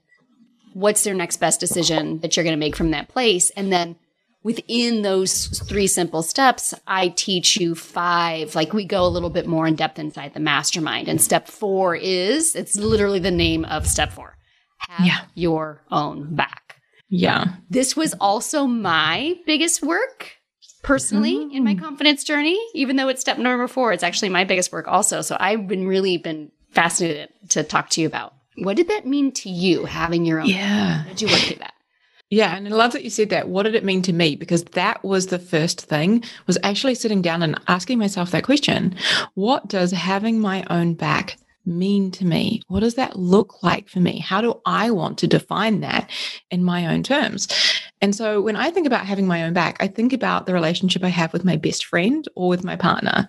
[0.74, 3.50] What's their next best decision that you're going to make from that place?
[3.50, 3.96] And then
[4.42, 8.54] within those three simple steps, I teach you five.
[8.54, 11.08] Like we go a little bit more in depth inside the mastermind.
[11.08, 14.36] And step four is it's literally the name of step four.
[14.88, 15.20] Have Yeah.
[15.34, 16.76] your own back
[17.08, 17.54] Yeah.
[17.70, 20.32] this was also my biggest work
[20.84, 21.56] personally mm-hmm.
[21.56, 24.86] in my confidence journey even though it's step number four it's actually my biggest work
[24.86, 29.06] also so i've been really been fascinated to talk to you about what did that
[29.06, 31.02] mean to you having your own Yeah.
[31.02, 31.74] How did you work through that
[32.30, 33.48] Yeah, and I love that you said that.
[33.48, 34.34] What did it mean to me?
[34.34, 38.96] Because that was the first thing was actually sitting down and asking myself that question.
[39.34, 42.62] What does having my own back mean to me?
[42.68, 44.18] What does that look like for me?
[44.18, 46.10] How do I want to define that
[46.50, 47.48] in my own terms?
[48.04, 51.02] And so when I think about having my own back, I think about the relationship
[51.02, 53.26] I have with my best friend or with my partner.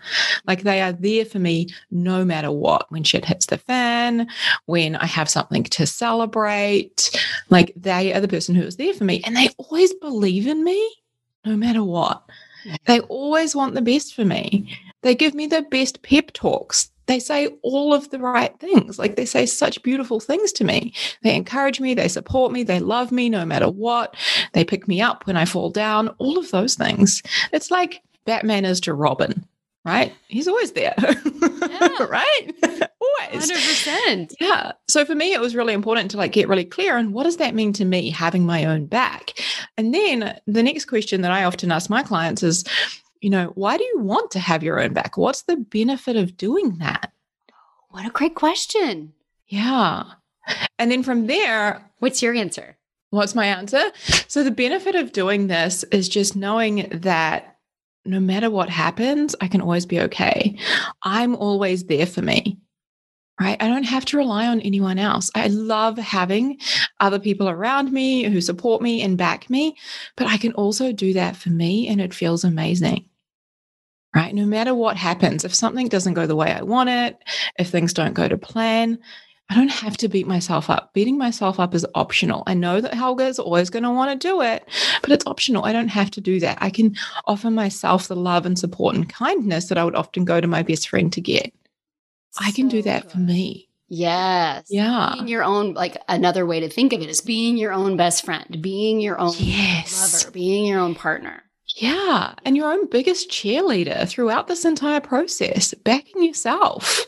[0.48, 2.92] Like they are there for me no matter what.
[2.92, 4.28] When shit hits the fan,
[4.66, 7.10] when I have something to celebrate,
[7.50, 9.22] like they are the person who is there for me.
[9.26, 10.94] And they always believe in me
[11.46, 12.24] no matter what.
[12.86, 14.78] They always want the best for me.
[15.04, 16.92] They give me the best pep talks.
[17.08, 18.98] They say all of the right things.
[18.98, 20.94] Like they say such beautiful things to me.
[21.24, 24.16] They encourage me, they support me, they love me no matter what.
[24.54, 27.22] They pick me up when I fall down, all of those things.
[27.52, 29.46] It's like Batman is to Robin,
[29.84, 30.14] right?
[30.28, 32.52] He's always there, right?
[33.00, 33.52] always.
[33.52, 34.72] 100% Yeah.
[34.88, 37.38] So for me, it was really important to like get really clear on what does
[37.38, 39.32] that mean to me having my own back?
[39.78, 42.64] And then the next question that I often ask my clients is,
[43.22, 45.18] you know, why do you want to have your own back?
[45.18, 47.12] What's the benefit of doing that?
[47.90, 49.14] what a great question
[49.48, 50.04] Yeah.
[50.78, 52.78] And then from there, what's your answer
[53.16, 53.82] what's my answer?
[54.28, 57.58] So the benefit of doing this is just knowing that
[58.06, 60.58] no matter what happens, I can always be okay.
[61.02, 62.60] I'm always there for me.
[63.40, 63.62] Right.
[63.62, 65.30] I don't have to rely on anyone else.
[65.36, 66.58] I love having
[67.02, 69.76] other people around me who support me and back me,
[70.16, 73.06] but I can also do that for me and it feels amazing.
[74.16, 74.34] Right.
[74.34, 77.18] No matter what happens, if something doesn't go the way I want it,
[77.60, 78.98] if things don't go to plan,
[79.50, 80.94] I don't have to beat myself up.
[80.94, 82.44] Beating myself up is optional.
[82.48, 84.64] I know that Helga is always going to want to do it,
[85.02, 85.66] but it's optional.
[85.66, 86.58] I don't have to do that.
[86.62, 86.96] I can
[87.26, 90.64] offer myself the love and support and kindness that I would often go to my
[90.64, 91.54] best friend to get.
[92.40, 93.70] I can do So that for me.
[93.88, 95.12] yes Yeah.
[95.16, 98.26] being your own like another way to think of it is being your own best
[98.26, 100.24] friend being your own Yes.
[100.26, 101.44] lover being your own partner
[101.78, 102.34] Yeah.
[102.46, 107.06] And your own biggest cheerleader throughout this entire process, backing yourself.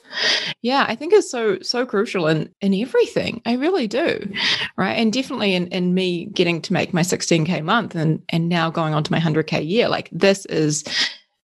[0.62, 3.42] Yeah, I think is so, so crucial in, in everything.
[3.46, 4.10] I really do.
[4.76, 4.94] Right.
[4.98, 8.94] And definitely in, in me getting to make my 16K month and, and now going
[8.94, 10.84] on to my 100K year, like this is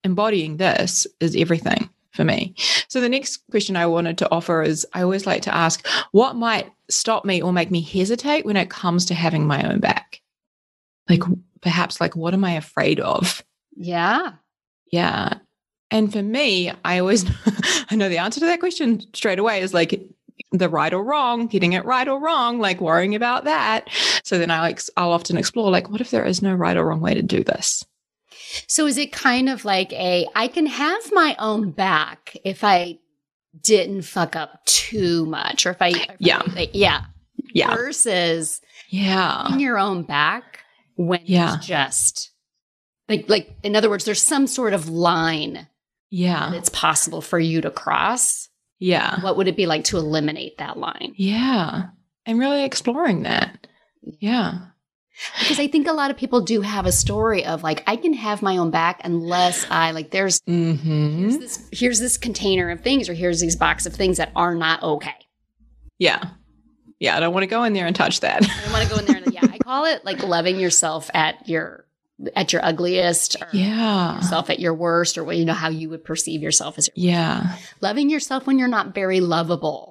[0.05, 2.55] embodying this is everything for me.
[2.89, 6.37] So the next question I wanted to offer is I always like to ask, what
[6.37, 10.21] might stop me or make me hesitate when it comes to having my own back?
[11.09, 11.23] Like
[11.63, 13.43] perhaps like what am I afraid of?
[13.75, 14.33] yeah
[14.93, 15.35] Yeah.
[15.91, 17.25] And for me, I always
[17.91, 19.99] I know the answer to that question straight away is like
[20.53, 23.89] the right or wrong, getting it right or wrong, like worrying about that.
[24.25, 26.85] So then I like I'll often explore like what if there is no right or
[26.85, 27.83] wrong way to do this?
[28.67, 32.99] So is it kind of like a I can have my own back if I
[33.63, 36.43] didn't fuck up too much or if I if I- Yeah.
[36.55, 37.05] like, yeah
[37.55, 37.75] Yeah.
[37.75, 39.53] versus Yeah.
[39.53, 40.61] in your own back
[40.97, 41.57] when Yeah.
[41.57, 42.31] it's just
[43.09, 45.67] like like in other words there's some sort of line
[46.11, 46.53] Yeah.
[46.55, 49.21] it's possible for you to cross Yeah.
[49.21, 51.87] what would it be like to eliminate that line Yeah.
[52.27, 53.67] And really exploring that.
[54.21, 54.67] Yeah.
[55.39, 58.15] Because I think a lot of people do have a story of like, I can
[58.15, 61.19] have my own back unless I like, there's, Mm-hmm.
[61.21, 64.55] here's this, here's this container of things, or here's these box of things that are
[64.55, 65.15] not okay.
[65.99, 66.23] Yeah.
[66.99, 67.17] Yeah.
[67.17, 68.43] I don't want to go in there and touch that.
[68.43, 71.11] I don't want to go in there and, yeah, I call it like loving yourself
[71.13, 71.85] at your,
[72.35, 74.17] at your ugliest or yeah.
[74.17, 77.13] yourself at your worst or what you know how you would perceive yourself as your
[77.13, 77.57] Yeah.
[77.83, 79.90] loving yourself when you're not very lovable.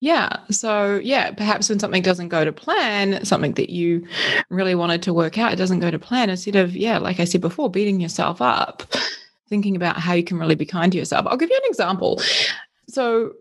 [0.00, 0.40] Yeah.
[0.50, 4.06] So, yeah, perhaps when something doesn't go to plan, something that you
[4.50, 7.24] really wanted to work out, it doesn't go to plan, instead of, yeah, like I
[7.24, 8.82] said before, beating yourself up,
[9.48, 11.26] thinking about how you can really be kind to yourself.
[11.26, 12.20] I'll give you an example.
[12.88, 13.32] So,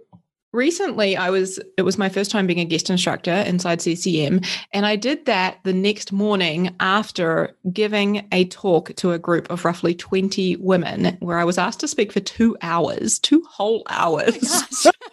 [0.56, 4.42] recently I was, it was my first time being a guest instructor inside CCM.
[4.74, 9.66] And I did that the next morning after giving a talk to a group of
[9.66, 14.38] roughly 20 women where I was asked to speak for two hours, two whole hours.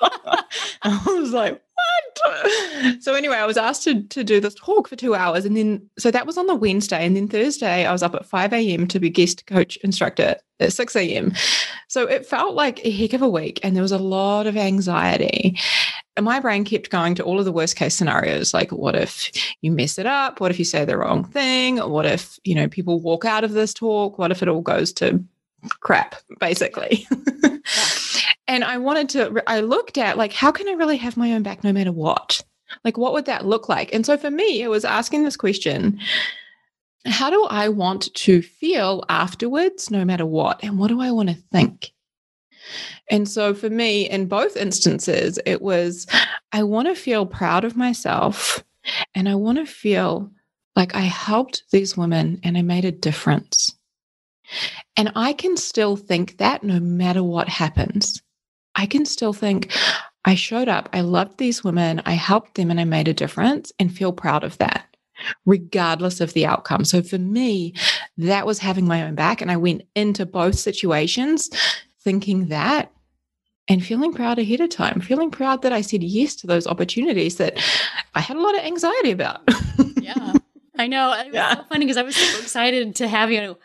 [0.05, 0.39] Oh
[0.83, 1.63] I was like?
[3.01, 5.45] So anyway, I was asked to, to do this talk for two hours.
[5.45, 7.05] And then, so that was on the Wednesday.
[7.05, 8.87] And then Thursday, I was up at 5 a.m.
[8.89, 11.33] to be guest coach instructor at 6 a.m.
[11.89, 13.61] So it felt like a heck of a week.
[13.63, 15.59] And there was a lot of anxiety.
[16.17, 18.53] And my brain kept going to all of the worst case scenarios.
[18.53, 19.31] Like, what if
[19.63, 20.41] you mess it up?
[20.41, 21.79] What if you say the wrong thing?
[21.79, 24.19] What if, you know, people walk out of this talk?
[24.19, 25.25] What if it all goes to
[25.81, 27.07] crap, basically?
[28.47, 31.43] and I wanted to, I looked at like, how can I really have my own
[31.43, 32.43] back no matter what?
[32.85, 33.93] Like, what would that look like?
[33.93, 35.99] And so for me, it was asking this question
[37.07, 40.63] How do I want to feel afterwards, no matter what?
[40.63, 41.93] And what do I want to think?
[43.11, 46.07] And so for me, in both instances, it was
[46.53, 48.65] I want to feel proud of myself
[49.15, 50.31] and I want to feel
[50.77, 53.77] like I helped these women and I made a difference.
[54.97, 58.23] And I can still think that no matter what happens.
[58.75, 59.71] I can still think,
[60.25, 63.73] I showed up, I loved these women, I helped them, and I made a difference
[63.79, 64.87] and feel proud of that,
[65.45, 66.85] regardless of the outcome.
[66.85, 67.75] So for me,
[68.17, 69.43] that was having my own back.
[69.43, 71.51] And I went into both situations
[72.01, 72.91] thinking that
[73.69, 77.37] and feeling proud ahead of time, feeling proud that I said yes to those opportunities
[77.37, 77.59] that
[78.15, 79.43] I had a lot of anxiety about.
[80.01, 80.33] Yeah.
[80.79, 81.13] I know.
[81.13, 81.55] It was Yeah.
[81.57, 83.57] so funny because I was so excited to have you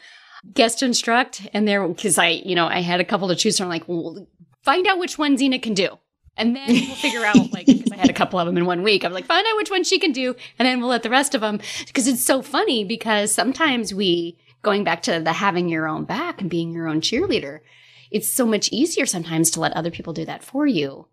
[0.53, 3.69] guest instruct and there because I, you know, I had a couple to choose from.
[3.69, 4.27] Like, well,
[4.63, 5.97] find out which one Xena can do.
[6.39, 8.83] And then we'll figure out, like, because I had a couple of them in one
[8.83, 9.03] week.
[9.03, 11.33] I'm like, find out which one she can do, and then we'll let the rest
[11.33, 11.59] of them.
[11.87, 16.39] Because it's so funny because sometimes we, going back to the having your own back
[16.39, 17.61] and being your own cheerleader,
[18.11, 21.07] it's so much easier sometimes to let other people do that for you.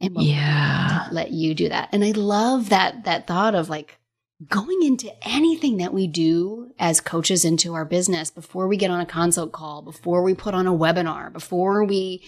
[0.00, 1.08] And we'll yeah.
[1.12, 1.90] let you do that.
[1.92, 3.98] And I love that that thought of like
[4.48, 9.00] going into anything that we do as coaches into our business before we get on
[9.00, 12.22] a consult call, before we put on a webinar, before we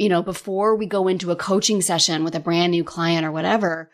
[0.00, 3.30] you know, before we go into a coaching session with a brand new client or
[3.30, 3.88] whatever,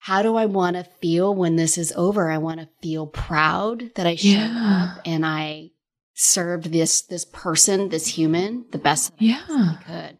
[0.00, 2.28] how do I want to feel when this is over?
[2.30, 4.94] I want to feel proud that I showed Yeah.
[4.96, 5.70] up and I
[6.14, 9.42] served this this person, this human, the best that I Yeah.
[9.46, 10.18] possibly could.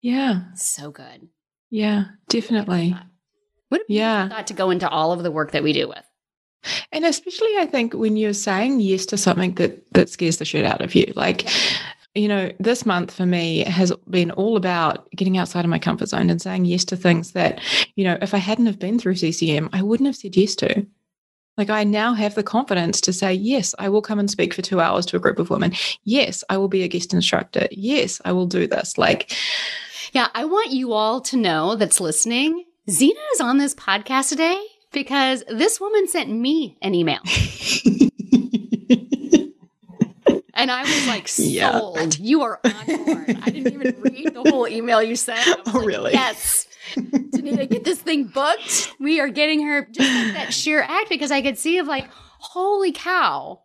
[0.00, 0.40] Yeah.
[0.54, 1.28] So good.
[1.68, 2.04] Yeah.
[2.28, 2.94] Definitely.
[3.68, 4.28] What Yeah.
[4.28, 6.02] thought to go into all of the work that we do with.
[6.92, 10.64] And especially I think when you're saying yes to something that that scares the shit
[10.64, 11.12] out of you.
[11.14, 11.48] Like,
[12.14, 16.08] you know, this month for me has been all about getting outside of my comfort
[16.08, 17.60] zone and saying yes to things that,
[17.94, 20.84] you know, if I hadn't have been through CCM, I wouldn't have said yes to.
[21.56, 24.62] Like I now have the confidence to say, yes, I will come and speak for
[24.62, 25.72] two hours to a group of women.
[26.04, 27.66] Yes, I will be a guest instructor.
[27.70, 28.96] Yes, I will do this.
[28.98, 29.32] Like,
[30.12, 32.64] Yeah, I want you all to know that's listening.
[32.88, 34.58] Xena is on this podcast today
[34.92, 37.20] because this woman sent me an email.
[40.54, 41.70] And I was like, Yeah.
[41.78, 42.18] sold.
[42.18, 43.38] You are on board.
[43.42, 45.46] I didn't even read the whole email you sent.
[45.68, 46.12] Oh, like, really?
[46.14, 46.66] Yes.
[46.96, 48.92] Danita, get this thing booked.
[48.98, 52.08] We are getting her just like that sheer act because I could see of like,
[52.40, 53.60] holy cow.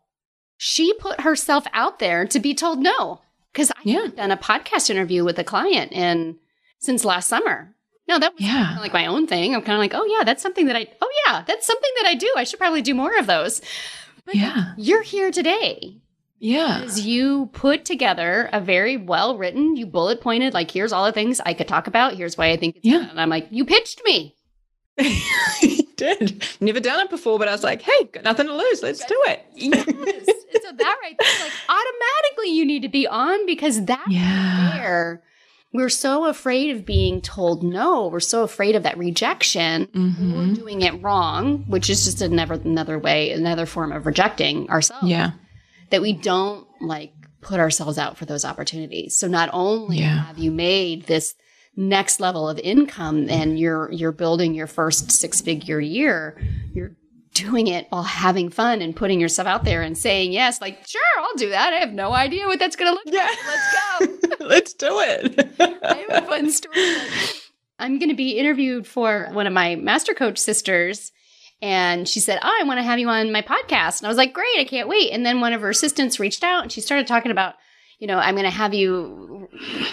[0.58, 3.22] She put herself out there to be told no.
[3.52, 3.94] Because I Yeah.
[3.96, 6.38] haven't done a podcast interview with a client in
[6.78, 7.74] since last summer.
[8.08, 8.66] No, that was Yeah.
[8.68, 9.56] kinda like my own thing.
[9.56, 10.88] I'm kind of like, oh yeah, that's something that I.
[11.02, 12.32] Oh yeah, that's something that I do.
[12.36, 13.62] I should probably do more of those.
[14.26, 14.74] But yeah.
[14.78, 15.98] you're here today
[16.40, 16.80] Yeah.
[16.80, 21.12] because you put together a very well written, you bullet pointed, like here's all the
[21.12, 22.16] things I could talk about.
[22.16, 23.00] Here's why I think it's Yeah.
[23.00, 23.10] good.
[23.10, 24.36] And I'm like, you pitched me.
[25.62, 26.46] you did.
[26.62, 28.84] Never done it before, but I was like, hey, got nothing to lose.
[28.84, 29.46] Let's do it.
[29.56, 30.26] Yes.
[30.64, 34.72] so that right there, like automatically you need to be on because that Yeah.
[34.76, 35.24] there.
[35.74, 38.08] We're so afraid of being told no.
[38.08, 39.90] We're so afraid of that rejection.
[39.94, 44.70] We're hmm doing it wrong, which is just another another way, another form of rejecting
[44.70, 45.08] ourselves.
[45.08, 45.32] Yeah.
[45.90, 49.16] that we don't like put ourselves out for those opportunities.
[49.18, 50.26] So not only Yeah.
[50.26, 51.36] have you made this
[51.76, 56.40] next level of income and you're you're building your first six figure year,
[56.74, 56.96] you're
[57.34, 61.02] doing it while having fun and putting yourself out there and saying yes, like, sure,
[61.20, 61.74] I'll do that.
[61.74, 63.24] I have no idea what that's going to look Yeah.
[63.26, 63.38] like.
[63.48, 64.13] Let's go.
[64.48, 65.56] Let's do it.
[65.60, 66.96] I have a fun story.
[67.80, 71.12] I'm going to be interviewed for one of my master coach sisters.
[71.62, 74.00] And she said, Oh, I want to have you on my podcast.
[74.00, 75.12] And I was like, Great, I can't wait.
[75.12, 77.56] And then one of her assistants reached out and she started talking about,
[78.00, 79.48] you know, I'm going to have you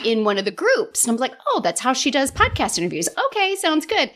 [0.05, 1.05] in one of the groups.
[1.05, 3.09] And I'm like, Oh, that's how she does podcast interviews.
[3.27, 4.11] Okay, sounds good.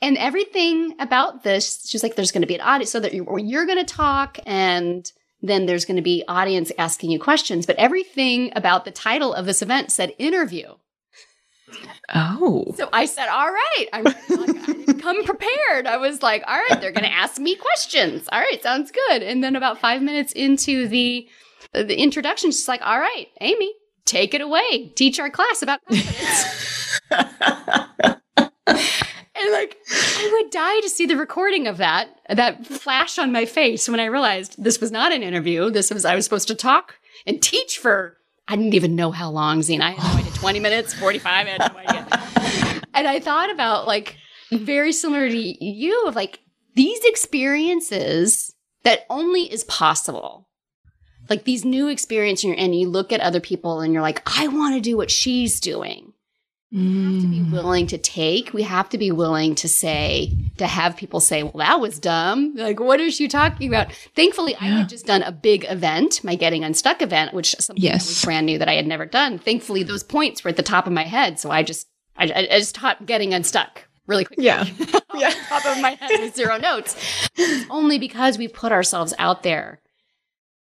[0.00, 3.38] And everything about this, she's like, there's going to be an audience so that you're,
[3.38, 5.10] you're going to talk and
[5.40, 7.66] then there's going to be audience asking you questions.
[7.66, 10.66] But everything about the title of this event said interview.
[12.14, 12.64] oh.
[12.76, 13.86] So I said, all right.
[13.92, 15.86] I'm like, I didn't come prepared.
[15.86, 18.28] I was like, all right, they're going to ask me questions.
[18.32, 19.22] All right, sounds good.
[19.22, 21.28] And then about five minutes into the
[21.74, 23.72] the introduction, she's like, all right, Amy,
[24.06, 24.90] take it away.
[24.96, 27.00] Teach our class about confidence.
[29.40, 33.44] and like, I would die to see the recording of that, that flash on my
[33.44, 35.70] face when I realized this was not an interview.
[35.70, 36.94] This was, I was supposed to talk
[37.26, 38.16] and teach for,
[38.46, 39.82] I didn't even know how long, Xena.
[39.82, 42.82] I had no idea, 20 minutes, 45, I had no idea.
[42.94, 44.16] and I thought about like,
[44.50, 46.40] very similar to you of like,
[46.74, 50.48] these experiences that only is possible.
[51.28, 54.74] Like these new experiences, and you look at other people and you're like, I want
[54.76, 56.14] to do what she's doing
[56.72, 57.50] have to be Mm.
[57.52, 58.52] willing to take.
[58.52, 62.54] We have to be willing to say, to have people say, well, that was dumb.
[62.56, 63.92] Like, what is she talking about?
[64.14, 68.06] Thankfully, I had just done a big event, my Getting Unstuck event, which something Yes.
[68.06, 69.38] was brand new that I had never done.
[69.38, 71.38] Thankfully, those points were at the top of my head.
[71.40, 74.44] So I just, I, I just taught Getting Unstuck really quickly.
[74.44, 74.64] Yeah.
[75.16, 75.30] Yeah.
[75.48, 76.94] top of my head with zero notes.
[77.36, 79.80] It's only because we put ourselves out there.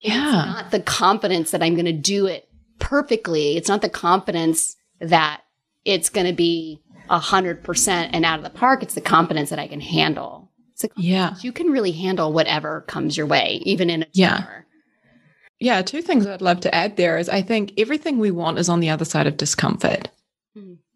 [0.02, 0.32] It's Yeah.
[0.32, 2.48] not the confidence that I'm going to do it
[2.80, 3.56] perfectly.
[3.58, 5.42] It's not the confidence that
[5.86, 6.80] it's going to be
[7.10, 8.82] a hundred percent and out of the park.
[8.84, 10.50] It's the confidence that I can handle.
[10.72, 11.36] It's the Yeah.
[11.42, 14.38] you can really handle whatever comes your way, even in a Yeah.
[14.38, 14.66] tumor.
[15.60, 15.82] Yeah.
[15.82, 18.80] Two things I'd love to add there is I think everything we want is on
[18.80, 20.10] the other side of discomfort.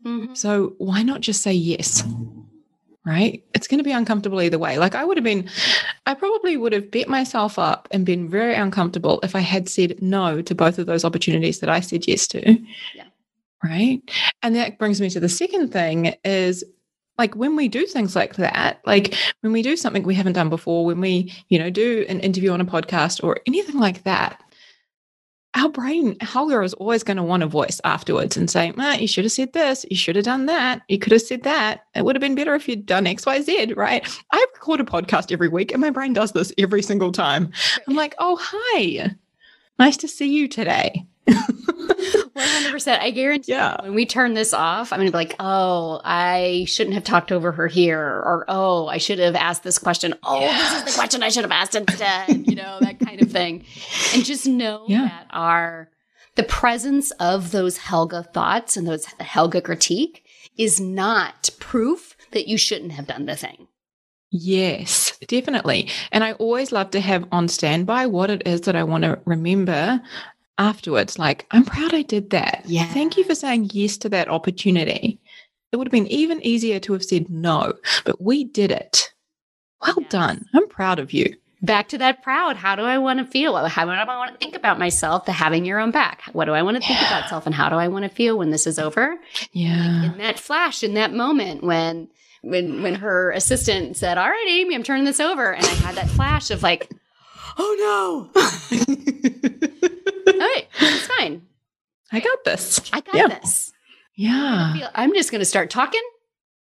[0.06, 0.36] Mhm.
[0.38, 2.04] So why not just say yes?
[3.06, 3.44] Right?
[3.54, 4.78] It's going to be uncomfortable either way.
[4.78, 5.50] Like I would have been,
[6.06, 10.02] I probably would have beat myself up and been very uncomfortable if I had said
[10.02, 12.60] no to both of those opportunities that I said yes to.
[12.96, 13.04] Yeah.
[13.64, 14.01] Right.
[14.43, 16.64] And that brings me to the second thing is
[17.18, 20.49] like when we do things like that, like when we do something we haven't done
[20.49, 24.41] before, when we, you know, do an interview on a podcast or anything like that,
[25.55, 29.08] our brain, Helga is always going to want a voice afterwards and say, "Man, you
[29.08, 29.86] should have said this.
[29.89, 30.84] You should have done that.
[30.88, 31.86] You could have said that.
[31.95, 34.08] It would have been better if you'd done X, Y, Z." Right?
[34.32, 37.51] I record a podcast every week, and my brain does this every single time.
[37.88, 39.16] I'm like, "Oh, hi,
[39.80, 41.08] nice to see you today."
[42.36, 43.00] 100%.
[43.00, 43.82] I guarantee Yeah.
[43.82, 47.32] when we turn this off, I'm going to be like, oh, I shouldn't have talked
[47.32, 48.00] over her here.
[48.02, 50.14] Or, oh, I should have asked this question.
[50.24, 52.48] Oh, this is the question I should have asked instead.
[52.48, 53.66] you know, that kind of thing.
[54.14, 55.08] And just know Yeah.
[55.08, 55.90] that our,
[56.36, 60.24] the presence of those Helga thoughts and those Helga critique
[60.58, 63.68] is not proof that you shouldn't have done the thing.
[64.30, 65.90] Yes, definitely.
[66.12, 69.20] And I always love to have on standby what it is that I want to
[69.26, 70.02] remember
[70.58, 71.18] afterwards.
[71.20, 72.64] Like, I'm proud I did that.
[72.66, 72.86] Yeah.
[72.88, 75.20] Thank you for saying yes to that opportunity.
[75.72, 77.74] It would have been even easier to have said no,
[78.05, 79.12] but we did it.
[79.82, 80.12] Well Yes.
[80.12, 80.45] done.
[80.55, 81.36] I'm proud of you.
[81.62, 82.55] Back to that proud.
[82.55, 83.55] How do I want to feel?
[83.68, 85.26] How do I want to think about myself?
[85.26, 86.22] The having your own back.
[86.34, 88.38] What do I want to think about self and how do I want to feel
[88.38, 89.18] when this is over?
[89.53, 90.12] Yeah.
[90.12, 92.10] in that flash, in that moment when
[92.43, 95.95] when when her assistant said, "All right, Amy, I'm turning this over," and I had
[95.95, 96.91] that flash of like,
[97.58, 99.89] "Oh no,
[100.28, 101.43] right, it's fine.
[102.12, 102.80] I got this.
[102.93, 103.28] I got Yeah.
[103.28, 103.72] this.
[104.16, 104.74] Yeah.
[104.74, 106.01] Feel- I'm just going to start talking,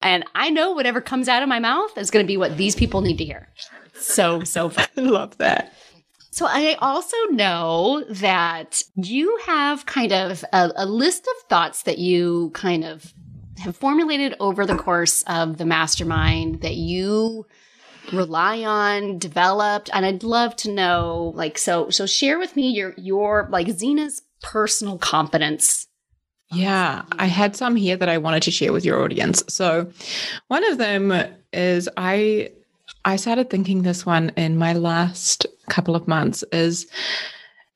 [0.03, 2.75] and I know whatever comes out of my mouth is going to be what these
[2.77, 3.49] people need to hear."
[3.95, 4.87] So so fun.
[4.97, 5.73] I love that.
[6.31, 11.99] So I also know that you have kind of a, a list of thoughts that
[11.99, 13.15] you kind of
[13.59, 17.47] have formulated over the course of the mastermind that you
[18.13, 22.95] rely on, developed, and I'd love to know, like, so so share with me your
[22.97, 25.87] your like Xena's personal competence.
[26.53, 29.43] Yeah, I had some here that I wanted to share with your audience.
[29.49, 29.91] So,
[30.49, 31.13] one of them
[31.53, 32.51] is I
[33.05, 36.87] I started thinking this one in my last couple of months is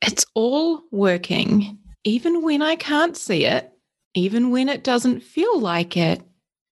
[0.01, 3.71] it's all working even when I can't see it,
[4.13, 6.21] even when it doesn't feel like it.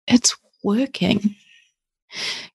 [0.07, 1.35] It's working.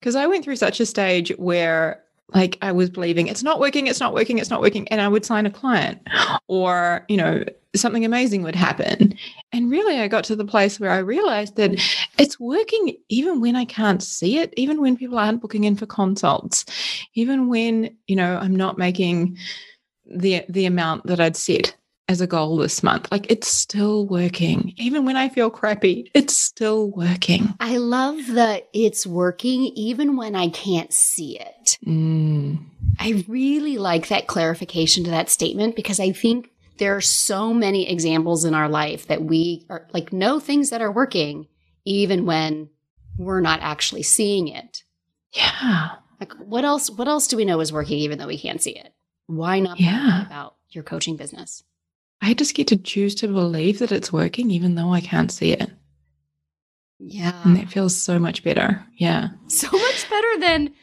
[0.02, 2.02] Cuz I went through such a stage where
[2.34, 5.08] like I was believing it's not working, it's not working, it's not working and I
[5.08, 6.00] would sign a client
[6.46, 7.44] or, you know,
[7.74, 9.14] something amazing would happen.
[9.52, 11.72] And really, I got to the place where I realized that
[12.18, 15.86] it's working even when I can't see it, even when people aren't booking in for
[15.86, 16.64] consults,
[17.14, 19.36] even when, you know, I'm not making
[20.06, 21.76] the the amount that I'd set
[22.10, 23.06] as a goal this month.
[23.12, 24.74] Like it's still working.
[24.76, 27.54] Even when I feel crappy, it's still working.
[27.60, 31.78] I love that it's working even when I can't see it.
[31.86, 32.64] Mm.
[32.98, 37.88] I really like that clarification to that statement because I think there are so many
[37.88, 41.46] examples in our life that we are like know things that are working
[41.84, 42.70] even when
[43.18, 44.82] we're not actually seeing it.
[45.32, 45.90] Yeah.
[46.18, 48.72] Like what else what else do we know is working even though we can't see
[48.76, 48.92] it?
[49.26, 50.26] Why not Yeah.
[50.26, 51.62] about your coaching business?
[52.22, 55.52] I just get to choose to believe that it's working even though I can't see
[55.52, 55.70] it.
[56.98, 57.40] Yeah.
[57.44, 58.84] And that feels so much better.
[58.96, 59.28] Yeah.
[59.48, 60.74] so much better than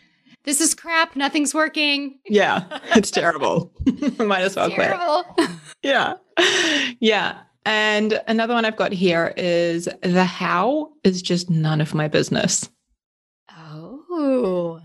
[0.43, 2.19] this is crap, nothing's working.
[2.25, 2.63] Yeah.
[2.95, 3.71] It's terrible.
[4.17, 5.49] Might as well quit.
[5.83, 6.13] Yeah.
[6.99, 7.39] Yeah.
[7.65, 12.69] And another one I've got here is the how is just none of my business.
[13.51, 14.79] Oh.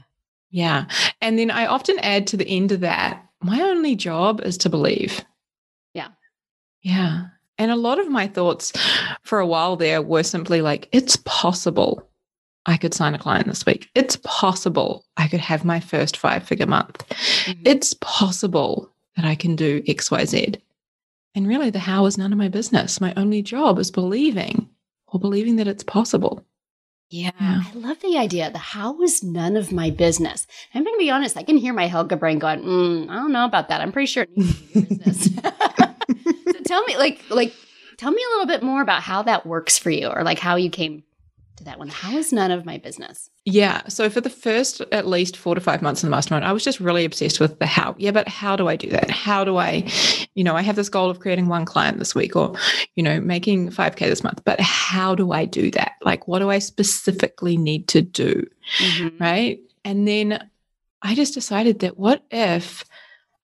[0.50, 0.86] Yeah.
[1.20, 4.68] And then I often add to the end of that, my only job is to
[4.68, 5.24] believe.
[6.82, 7.26] Yeah.
[7.58, 8.72] And a lot of my thoughts
[9.22, 12.08] for a while there were simply like, it's possible
[12.64, 13.88] I could sign a client this week.
[13.94, 17.04] It's possible I could have my first five figure month.
[17.08, 17.62] Mhm.
[17.66, 20.56] It's possible that I can do XYZ.
[21.34, 23.00] And really, the how is none of my business.
[23.00, 24.68] My only job is believing
[25.08, 26.44] or believing that it's possible.
[27.10, 27.62] Yeah, Yeah.
[27.66, 28.50] I love the idea.
[28.50, 30.46] The how is none of my business.
[30.74, 31.36] I'm going to be honest.
[31.36, 33.80] I can hear my Helga brain going, mm, "I don't know about that.
[33.80, 35.28] I'm pretty sure it needs to be business."
[36.64, 37.54] tell me, like, like,
[37.96, 40.56] tell me a little bit more about how that works for you, or like how
[40.56, 41.04] you came
[41.56, 41.88] to that one.
[41.88, 43.28] How is none of my business?
[43.44, 43.82] Yeah.
[43.88, 46.64] So for the first at least four to five months in the mastermind, I was
[46.64, 47.94] just really obsessed with the how.
[47.98, 49.10] Yeah, but how do I do that?
[49.10, 49.86] How do I,
[50.34, 52.54] you know, I have this goal of creating one client this week or,
[52.94, 55.92] you know, making 5K this month, but how do I do that?
[56.02, 58.46] Like, what do I specifically need to do?
[58.78, 59.20] Mhm.
[59.20, 59.60] Right.
[59.84, 60.48] And then
[61.02, 62.84] I just decided that what if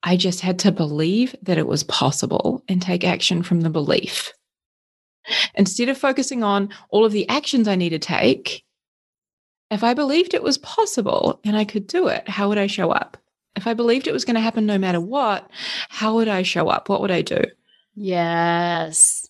[0.03, 4.33] I just had to believe that it was possible and take action from the belief?
[5.55, 8.65] Instead of focusing on all of the actions I need to take,
[9.71, 12.91] if I believed it was possible and I could do it, how would I show
[12.91, 13.17] up?
[13.57, 15.51] If I believed it was going to happen no matter what,
[15.89, 16.89] how would I show up?
[16.89, 17.43] What would I do?
[17.95, 19.29] Yes.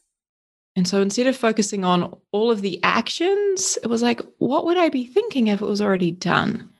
[0.76, 4.76] And so instead of focusing on all of the actions, it was like, what would
[4.76, 6.70] I be thinking if it was already done?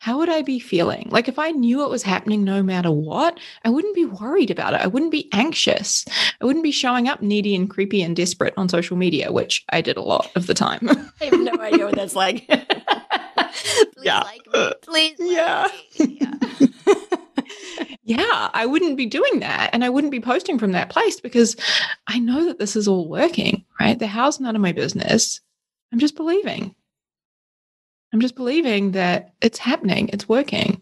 [0.00, 1.08] How would I be feeling?
[1.10, 4.74] Like if I knew it was happening no matter what, I wouldn't be worried about
[4.74, 4.80] it.
[4.80, 6.04] I wouldn't be anxious.
[6.40, 9.80] I wouldn't be showing up needy and creepy and desperate on social media, which I
[9.80, 10.88] did a lot of the time.
[11.20, 12.46] I have no idea what that's like.
[12.48, 14.20] please Yeah.
[14.20, 14.72] like me.
[14.82, 15.18] Please.
[15.18, 15.68] like Yeah.
[15.98, 16.18] me.
[16.20, 16.94] Yeah.
[18.04, 19.70] yeah, I wouldn't be doing that.
[19.72, 21.56] And I wouldn't be posting from that place because
[22.06, 23.98] I know that this is all working, right?
[23.98, 25.40] The how's none of my business.
[25.92, 26.74] I'm just believing.
[28.14, 30.80] I'm just believing that it's happening, it's working.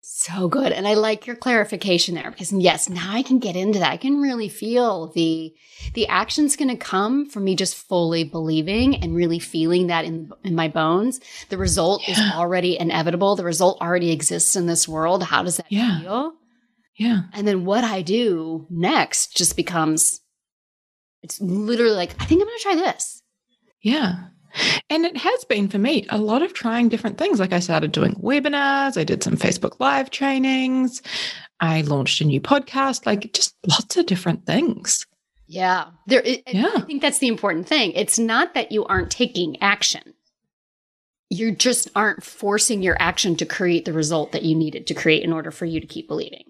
[0.00, 0.70] So good.
[0.72, 3.90] And I like your clarification there because yes, now I can get into that.
[3.92, 5.52] I can really feel the
[5.94, 10.30] the action's going to come from me just fully believing and really feeling that in
[10.44, 11.20] in my bones.
[11.48, 13.34] The result is already inevitable.
[13.34, 15.24] The result already exists in this world.
[15.24, 16.00] How does that Yeah.
[16.00, 16.32] feel?
[16.96, 17.22] Yeah.
[17.32, 20.20] And then what I do next just becomes
[21.22, 23.20] it's literally like, I think I'm going to try this.
[23.82, 24.28] Yeah.
[24.90, 27.40] And it has been for me a lot of trying different things.
[27.40, 31.02] Like I started doing webinars, I did some Facebook Live trainings,
[31.60, 35.06] I launched a new podcast, like just lots of different things.
[35.46, 35.86] Yeah.
[36.06, 36.70] There it, Yeah.
[36.76, 37.92] I think that's the important thing.
[37.92, 40.14] It's not that you aren't taking action.
[41.30, 45.22] You just aren't forcing your action to create the result that you needed to create
[45.22, 46.44] in order for you to keep believing.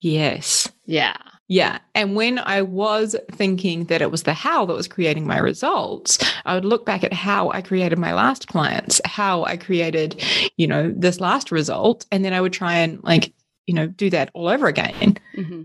[0.00, 0.68] Yes.
[0.86, 1.16] Yeah.
[1.50, 1.80] Yeah.
[1.96, 6.18] And when I was thinking that it was the how that was creating my results,
[6.44, 10.22] I would look back at how I created my last clients, how I created,
[10.56, 12.06] you know, this last result.
[12.12, 13.34] And then I would try and like,
[13.66, 15.62] you know, do that all over again hmm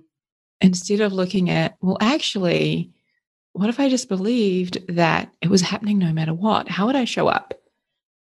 [0.61, 2.89] instead of looking at, well, actually,
[3.53, 6.67] what if I just believed that it was happening no matter what?
[6.69, 7.53] How would I show up?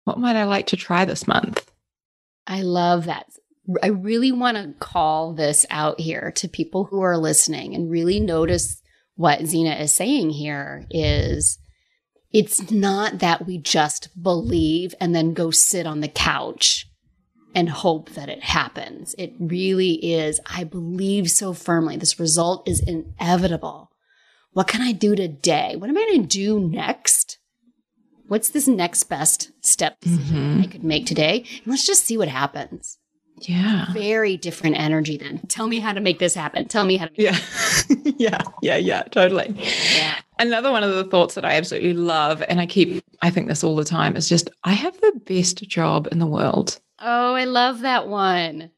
[0.05, 1.69] What might I like to try this month?
[2.47, 3.27] I love that.
[3.81, 8.19] I really want to call this out here to people who are listening and really
[8.19, 8.81] notice
[9.15, 11.59] what Xena is saying here is
[12.33, 16.87] it's not that we just believe and then go sit on the couch
[17.55, 19.13] and hope that it happens.
[19.17, 20.39] It really is.
[20.45, 23.91] I believe so firmly this result is inevitable.
[24.51, 25.75] What can I do today?
[25.77, 27.37] What am I going to do next?
[28.27, 30.63] What's this next best step decision Mhm.
[30.63, 31.45] I could make today?
[31.63, 32.97] And let's just see what happens.
[33.47, 33.91] Yeah.
[33.93, 35.39] Very different energy then.
[35.47, 36.67] Tell me how to make this happen.
[36.67, 37.37] Tell me how to Yeah.
[38.17, 38.41] yeah.
[38.61, 38.77] Yeah.
[38.77, 39.03] Yeah.
[39.03, 39.55] Totally.
[39.95, 40.15] Yeah.
[40.39, 43.63] Another one of the thoughts that I absolutely love, and I keep, I think this
[43.63, 46.79] all the time, is just I have the best job in the world.
[46.99, 48.71] Oh, I love that one.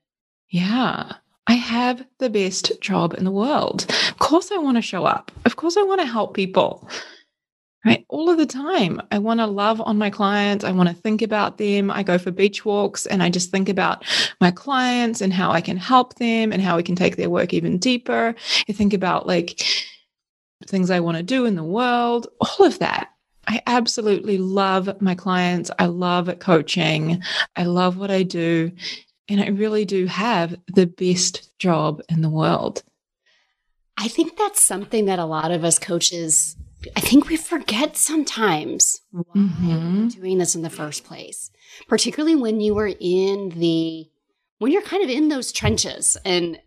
[0.49, 1.13] Yeah.
[1.47, 3.85] I have the best job in the world.
[4.09, 5.31] Of course, I want to show up.
[5.45, 6.89] Of course, I want to help people
[7.85, 8.03] right?
[8.09, 8.99] All of the time.
[9.11, 10.65] I want to love on my clients.
[10.65, 11.91] I want to think about them.
[11.91, 14.03] I go for beach walks and I just think about
[14.41, 17.53] my clients and how I can help them and how we can take their work
[17.53, 18.35] even deeper.
[18.67, 19.61] I think about like
[20.65, 23.09] things I want to do in the world, all of that.
[23.47, 25.69] I absolutely love my clients.
[25.77, 27.21] I love coaching.
[27.55, 28.71] I love what I do.
[29.29, 32.81] And I really do have the best job in the world.
[33.97, 36.57] I think that's something that a lot of us coaches
[36.95, 40.03] I think we forget sometimes why mm-hmm.
[40.03, 41.51] we're doing this in the first place,
[41.87, 44.09] particularly when you were in the,
[44.59, 46.59] when you're kind of in those trenches and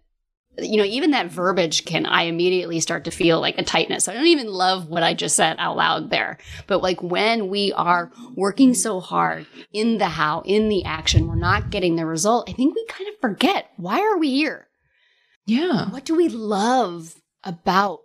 [0.61, 4.09] you know, even that verbiage can, I immediately start to feel like a tightness.
[4.09, 6.39] I don't even love what I just said out loud there.
[6.67, 11.37] But like when we are working so hard in the how, in the action, we're
[11.37, 12.49] not getting the result.
[12.51, 14.69] I think we kind of forget why are we here?
[15.47, 15.91] Yeah.
[15.91, 17.15] What do we love
[17.45, 18.01] about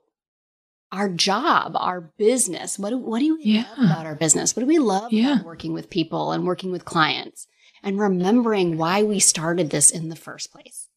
[0.93, 2.77] our job, our business.
[2.77, 3.65] What do, what do we yeah.
[3.77, 4.55] love about our business?
[4.55, 5.33] What do we love yeah.
[5.33, 7.47] about working with people and working with clients
[7.81, 10.87] and remembering why we started this in the first place?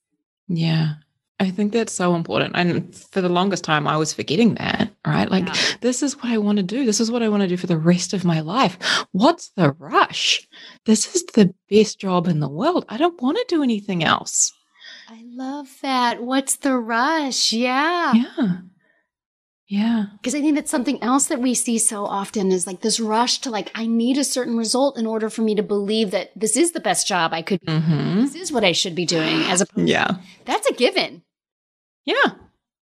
[0.49, 0.95] Yeah.
[1.41, 2.53] I think that's so important.
[2.57, 5.31] And for the longest time, I was forgetting that, right?
[5.31, 5.77] Like, yeah.
[5.81, 6.87] this is what I want to do.
[6.87, 8.79] This is what I want to do for the rest of my life.
[9.13, 10.47] What's the rush?
[10.85, 12.87] This is the best job in the world.
[12.89, 14.53] I don't want to do anything else.
[15.09, 16.23] I love that.
[16.23, 17.53] What's the rush?
[17.53, 18.13] Yeah.
[18.15, 18.57] Yeah.
[19.69, 20.07] Yeah.
[20.13, 23.41] Because I think that's something else that we see so often is like this rush
[23.41, 26.57] to like, I need a certain result in order for me to believe that this
[26.57, 28.21] is the best job I could be mm-hmm.
[28.21, 30.07] This is what I should be doing as opposed yeah.
[30.07, 31.23] To, that's a given.
[32.05, 32.33] Yeah.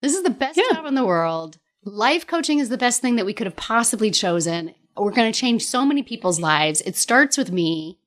[0.02, 0.76] This is the best yeah.
[0.76, 1.58] job in the world.
[1.84, 4.76] Life coaching is the best thing that we could have possibly chosen.
[4.98, 6.82] We're going to change so many people's lives.
[6.82, 7.98] It starts with me.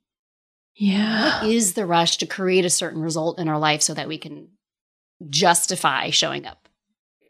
[0.74, 1.40] Yeah.
[1.40, 4.18] What is the rush to create a certain result in our life so that we
[4.18, 4.48] can
[5.30, 6.68] justify showing up?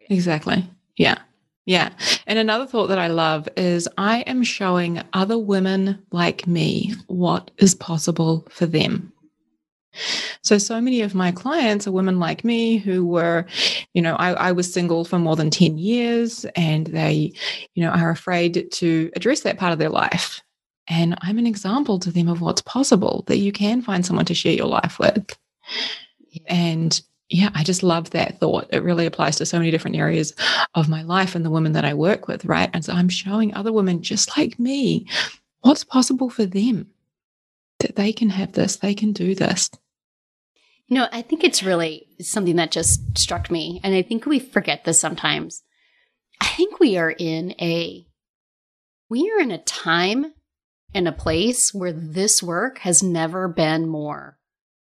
[0.09, 0.69] Exactly.
[0.97, 1.19] Yeah.
[1.67, 1.91] Yeah.
[2.27, 7.51] And another thought that I love is I am showing other women like me what
[7.59, 9.13] is possible for them.
[10.43, 13.47] So, so many of my clients are women like me who were,
[13.93, 17.33] you know, I, I, was single for more than 10 years and they,
[17.75, 20.41] you know, are afraid to address that part of their life.
[20.89, 24.35] And I'm an example to them of what's possible, that you can find someone to
[24.35, 25.37] share your life with.
[26.47, 28.67] And yeah, I just love that thought.
[28.71, 30.35] It really applies to so many different areas
[30.75, 32.69] of my life and the women that I work with, right?
[32.75, 35.07] And so I'm showing other women just like me
[35.61, 36.89] what's possible for them,
[37.79, 39.71] that they can have this, they can do this.
[40.89, 43.81] You know, I think it's really something that just struck me.
[43.85, 45.63] And I think we forget this sometimes.
[46.41, 48.05] I think we are in a,
[49.09, 50.35] we are in a time
[50.93, 54.37] and a place where this work has never been more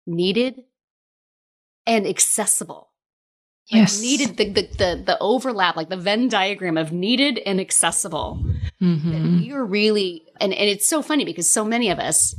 [0.04, 0.62] needed
[1.86, 2.90] and accessible.
[3.72, 4.00] Like yes.
[4.00, 8.44] Needed the, the, the, the, overlap, like the Venn diagram of needed and accessible.
[8.82, 9.38] Mm-hmm.
[9.38, 12.34] We are really, and, and it's so funny because so many of us,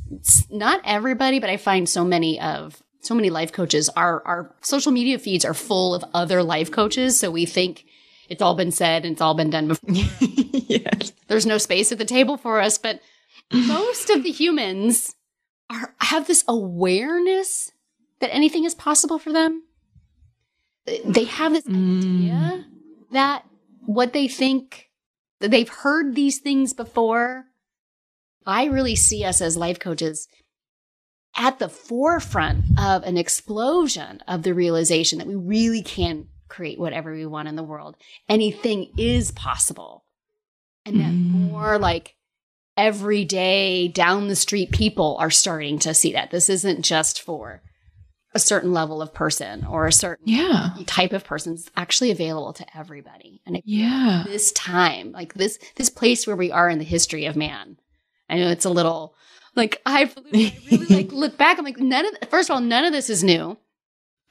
[0.52, 4.92] not everybody, but I find so many of, so many life coaches, our, our social
[4.92, 7.20] media feeds are full of other life coaches.
[7.20, 7.86] So we think
[8.30, 9.90] it's all been said and it's all been done before.
[9.92, 11.12] yes.
[11.28, 13.02] There's no space at the table for us, but
[13.52, 15.16] most of the humans
[15.72, 17.72] are, have this awareness
[18.20, 19.64] that anything is possible for them.
[20.86, 21.98] They have this mm.
[21.98, 22.66] idea
[23.12, 23.46] that
[23.86, 24.90] what they think
[25.40, 27.46] they've heard these things before.
[28.46, 30.28] I really see us as life coaches
[31.36, 37.12] at the forefront of an explosion of the realization that we really can create whatever
[37.12, 37.96] we want in the world.
[38.30, 40.06] Anything is possible.
[40.86, 41.32] And that mm.
[41.52, 42.16] more like
[42.78, 46.30] everyday down the street people are starting to see that.
[46.30, 47.64] This isn't just for
[48.36, 50.72] a certain level of person or a certain yeah.
[50.86, 53.42] type of person is actually available to everybody.
[53.46, 54.24] And yeah.
[54.28, 57.78] this time, like this this place where we are in the history of man.
[58.30, 59.16] I know it's a little
[59.56, 61.58] like I, I really like look back.
[61.58, 63.58] I'm like none of first of all, none of this is new.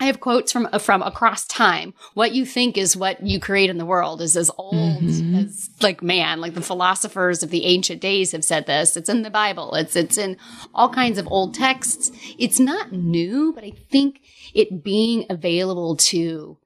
[0.00, 1.94] I have quotes from from across time.
[2.14, 5.36] What you think is what you create in the world is as old mm-hmm.
[5.36, 8.96] as like man, like the philosophers of the ancient days have said this.
[8.96, 9.74] It's in the Bible.
[9.74, 10.36] It's it's in
[10.74, 12.10] all kinds of old texts.
[12.38, 14.20] It's not new, but I think
[14.52, 16.58] it being available to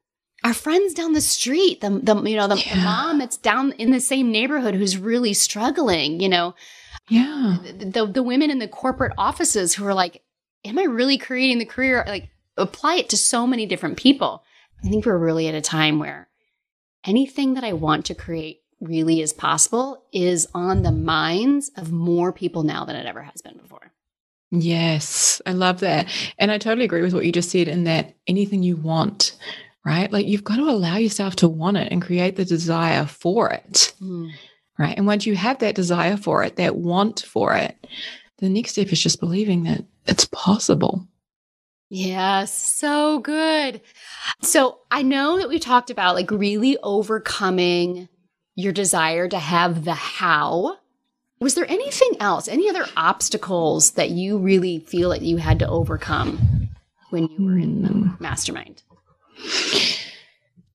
[0.43, 2.76] our friends down the street, the, the you know the, yeah.
[2.76, 6.55] the mom that's down in the same neighborhood who's really struggling, you know,
[7.11, 10.22] yeah, the, the the women in the corporate offices who are like
[10.64, 12.05] am I really creating the career?
[12.07, 14.43] Like, apply it to so many different people.
[14.85, 16.29] I think we're really at a time where
[17.05, 22.33] anything that I want to create really is possible is on the minds of more
[22.33, 23.93] people now than it ever has been before.
[24.51, 26.09] Yes, I love that.
[26.39, 29.37] And I totally agree with what you just said in that anything you want,
[29.85, 30.11] right?
[30.11, 33.93] Like you've got to allow yourself to want it and create the desire for it.
[34.01, 34.31] Mm.
[34.79, 34.97] Right.
[34.97, 37.85] And once you have that desire for it, that want for it,
[38.39, 41.07] the next step is just believing that it's possible.
[41.91, 43.80] Yes, so good.
[44.43, 48.09] So I know that we talked about like really overcoming
[48.55, 50.76] your desire to have the how
[51.41, 55.68] was there anything else, any other obstacles that you really feel that you had to
[55.68, 56.68] overcome
[57.11, 58.09] when you were in the hmm.
[58.18, 58.82] mastermind?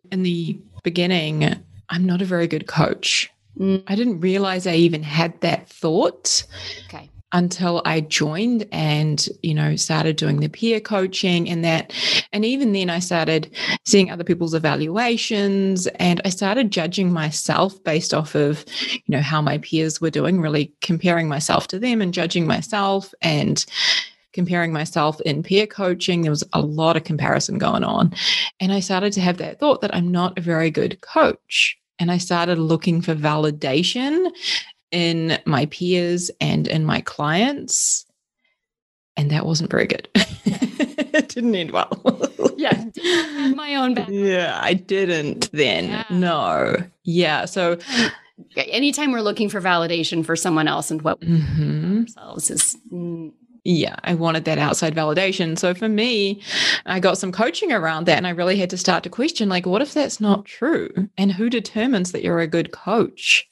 [0.09, 3.29] In the beginning, I'm not a very good coach.
[3.59, 3.83] Mm.
[3.87, 6.45] I didn't realize I even had that thought.
[6.85, 11.91] Okay until I joined and, you know, started doing the peer coaching and that.
[12.31, 13.53] And even then, I started
[13.85, 19.41] seeing other people's evaluations and I started judging myself based off of, you know, how
[19.41, 23.65] my peers were doing, really comparing myself to them and judging myself and,
[24.33, 26.21] comparing myself in peer coaching.
[26.21, 28.13] There was a lot of comparison going on.
[28.59, 31.77] And I started to have that thought that I'm not a very good coach.
[31.99, 34.31] And I started looking for validation
[34.93, 38.05] in my peers and in my clients.
[39.17, 40.07] And that wasn't very good.
[40.15, 41.91] it didn't end well.
[42.55, 42.85] yeah.
[43.55, 44.25] my own background.
[44.25, 45.85] Yeah, I didn't then.
[45.85, 46.03] Yeah.
[46.09, 46.77] No.
[47.03, 47.45] Yeah.
[47.45, 47.77] So
[48.55, 52.01] anytime we're looking for validation for someone else and what mm-hmm.
[52.01, 53.31] ourselves is mm.
[53.63, 55.57] yeah, I wanted that outside validation.
[55.57, 56.41] So for me,
[56.85, 59.65] I got some coaching around that and I really had to start to question like,
[59.65, 60.89] what if that's not true?
[61.17, 63.47] And who determines that you're a good coach?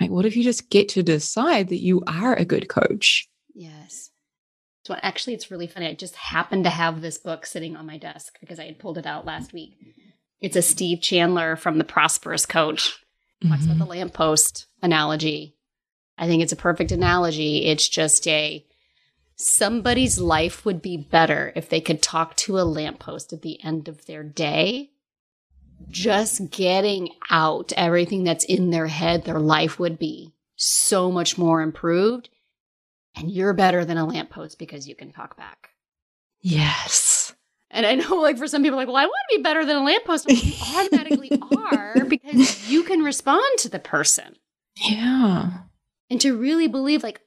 [0.00, 0.10] Right?
[0.10, 3.28] What if you just get to decide that you are a good coach?
[3.54, 4.10] Yes.
[4.84, 5.86] So actually, it's really funny.
[5.86, 8.96] I just happened to have this book sitting on my desk because I had pulled
[8.96, 9.76] it out last week.
[10.40, 12.98] It's a Steve Chandler from the Prosperous Coach.
[13.46, 13.72] Talks mm-hmm.
[13.72, 15.56] about the lamppost analogy.
[16.16, 17.66] I think it's a perfect analogy.
[17.66, 18.64] It's just a
[19.36, 23.88] somebody's life would be better if they could talk to a lamppost at the end
[23.88, 24.90] of their day
[25.88, 31.62] just getting out everything that's in their head, their life would be so much more
[31.62, 32.28] improved.
[33.16, 35.70] And you're better than a lamppost because you can talk back.
[36.40, 37.34] Yes.
[37.70, 39.76] And I know, like, for some people, like, well, I want to be better than
[39.76, 40.26] a lamppost.
[40.26, 41.30] Well, you automatically
[41.68, 44.36] are because you can respond to the person.
[44.76, 45.50] Yeah.
[46.08, 47.20] And to really believe, like,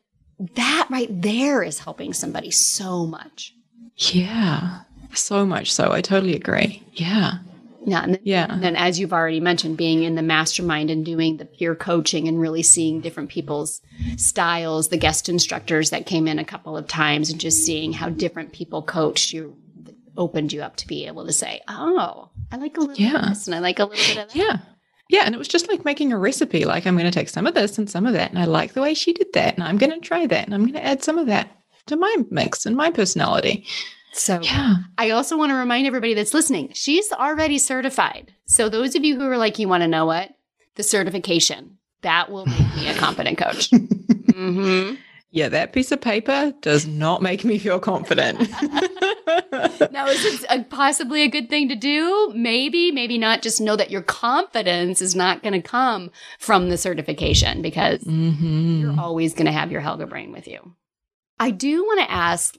[0.56, 3.54] that right there is helping somebody so much.
[3.98, 4.82] Yeah.
[5.14, 5.92] So much so.
[5.92, 6.84] I totally agree.
[6.94, 7.40] Yeah.
[7.86, 8.04] Yeah.
[8.04, 8.48] And then, yeah.
[8.50, 12.28] And then, as you've already mentioned, being in the mastermind and doing the peer coaching
[12.28, 13.82] and really seeing different people's
[14.18, 18.10] styles, the guest instructors that came in a couple of times and just seeing how
[18.10, 19.58] different people coached you
[20.16, 23.12] opened you up to be able to say, oh, I like a little yeah.
[23.14, 24.36] bit of this and I like a little bit of that.
[24.36, 24.58] Yeah.
[25.10, 25.24] Yeah.
[25.26, 26.66] And it was just like making a recipe.
[26.66, 28.30] Like, I'm going to take some of this and some of that.
[28.30, 29.56] And I like the way she did that.
[29.56, 30.46] And I'm going to try that.
[30.46, 31.50] And I'm going to add some of that
[31.88, 33.66] to my mix and my personality.
[34.14, 34.76] So yeah.
[34.98, 38.34] I also want to remind everybody that's listening, she's already certified.
[38.46, 40.32] So those of you who are like, you want to know what?
[40.76, 41.78] The certification.
[42.04, 43.72] That will make me a competent coach.
[43.72, 44.96] mm-hmm.
[45.32, 48.40] Yeah, that piece of paper does not make me feel confident.
[49.92, 52.32] now, is it a, possibly a good thing to do?
[52.36, 53.42] Maybe, maybe not.
[53.42, 58.82] Just know that your confidence is not going to come from the certification because mm-hmm.
[58.82, 60.76] you're always going to have your Helga brain with you.
[61.40, 62.56] I do want to ask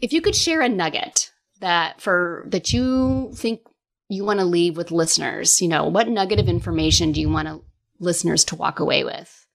[0.00, 1.30] if you could share a nugget
[1.60, 3.60] that for that you think
[4.08, 7.48] you want to leave with listeners, you know, what nugget of information do you want
[7.48, 7.62] to,
[7.98, 9.46] listeners to walk away with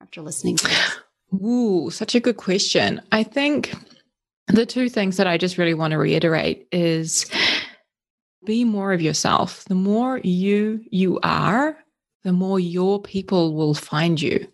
[0.00, 0.98] after listening to this?
[1.34, 3.00] Ooh, such a good question.
[3.10, 3.74] I think
[4.48, 7.30] the two things that I just really want to reiterate is
[8.44, 9.64] be more of yourself.
[9.66, 11.76] The more you you are,
[12.24, 14.46] the more your people will find you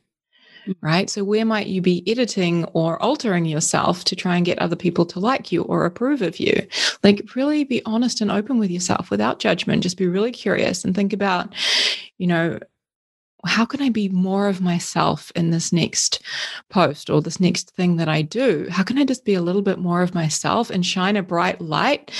[0.81, 1.09] right?
[1.11, 5.07] So, where might you be editing or altering yourself to try and get other people
[5.07, 6.66] to like you or approve of you?
[7.03, 9.83] Like, really be honest and open with yourself without judgment.
[9.83, 11.55] Just be really curious and think about,
[12.19, 12.59] you know,
[13.47, 16.23] how can I be more of myself in this next
[16.71, 18.66] post or this next thing that I do?
[18.69, 21.61] How can I just be a little bit more of myself and shine a bright
[21.61, 22.11] light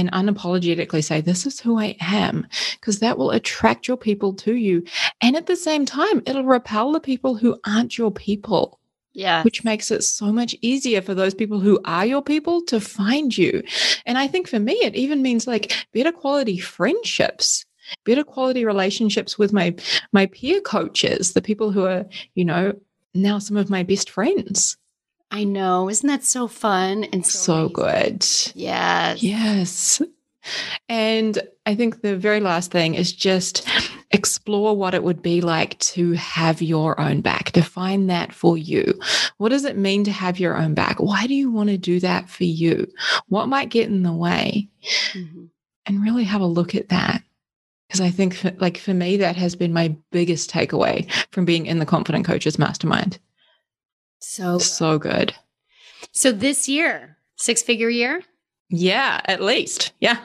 [0.00, 2.46] and unapologetically say, This is who I am?
[2.72, 4.84] Because that will attract your people to you.
[5.20, 8.80] And at the same time, it'll repel the people who aren't your people.
[9.12, 9.42] Yeah.
[9.42, 13.36] Which makes it so much easier for those people who are your people to find
[13.36, 13.62] you.
[14.06, 17.64] And I think for me, it even means like better quality friendships
[18.04, 19.74] better quality relationships with my
[20.12, 22.04] my peer coaches, the people who are,
[22.36, 22.72] you know,
[23.14, 24.76] now some of my best friends.
[25.30, 25.88] I know.
[25.88, 28.26] Isn't that so fun and so, So good.
[28.54, 29.22] Yes.
[29.22, 30.02] Yes.
[30.88, 33.68] And I think the very last thing is just
[34.10, 37.52] explore what it would be like to have your own back.
[37.52, 38.98] Define that for you.
[39.36, 40.98] What does it mean to have your own back?
[40.98, 42.86] Why do you want to do that for you?
[43.28, 44.68] What might get in the way?
[45.12, 45.50] Mhm.
[45.86, 47.22] And really have a look at that.
[47.86, 51.66] Because I think, for, like for me, that has been my biggest takeaway from being
[51.66, 53.18] in the Confident Coaches Mastermind.
[54.20, 55.34] So So good.
[56.12, 58.22] so this year, six figure year.
[58.68, 59.92] Yeah, at least.
[60.00, 60.18] Yeah.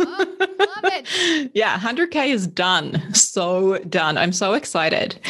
[0.00, 1.50] Oh, love it.
[1.54, 3.14] Yeah, 100K is done.
[3.14, 4.18] So done.
[4.18, 5.20] I'm so excited.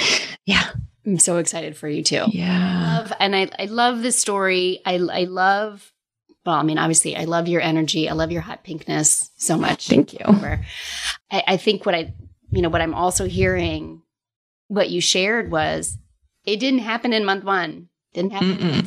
[0.47, 0.65] Yeah.
[1.05, 2.25] I'm so excited for you too.
[2.29, 2.99] Yeah.
[2.99, 4.81] love and I, I love this story.
[4.87, 5.93] I I love
[6.47, 8.09] well, I mean, obviously I love your energy.
[8.09, 9.89] I love your hot pinkness so much.
[9.89, 10.21] Thank you.
[11.31, 12.15] I, I think what I
[12.51, 14.03] you know, what I'm also hearing
[14.69, 15.99] what you shared was
[16.45, 17.89] it didn't happen in month one.
[18.15, 18.85] Didn't happen in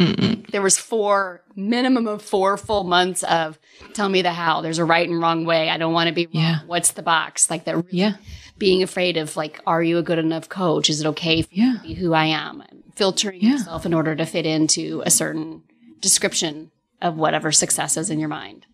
[0.00, 0.50] Mm-mm.
[0.50, 3.58] There was four minimum of four full months of
[3.92, 4.62] tell me the how.
[4.62, 5.68] There's a right and wrong way.
[5.68, 6.42] I don't want to be wrong.
[6.42, 6.58] Yeah.
[6.66, 7.50] What's the box?
[7.50, 8.12] Like that really Yeah.
[8.56, 10.88] being afraid of like, are you a good enough coach?
[10.88, 11.72] Is it okay for Yeah.
[11.72, 12.62] me to be who I am?
[12.96, 13.50] Filtering Yeah.
[13.52, 15.62] yourself in order to fit into a certain
[16.00, 16.70] description
[17.02, 18.64] of whatever success is in your mind.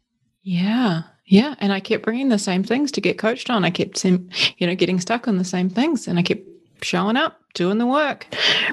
[0.44, 1.02] Yeah.
[1.26, 1.56] Yeah.
[1.58, 3.64] And I kept bringing the same things to get coached on.
[3.64, 4.28] I kept, you
[4.60, 6.42] know, getting stuck on the same things and I kept
[6.82, 8.26] showing up, doing the work,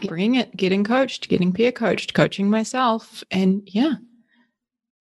[0.07, 3.23] bringing it, getting coached, getting peer coached, coaching myself.
[3.31, 3.95] And yeah.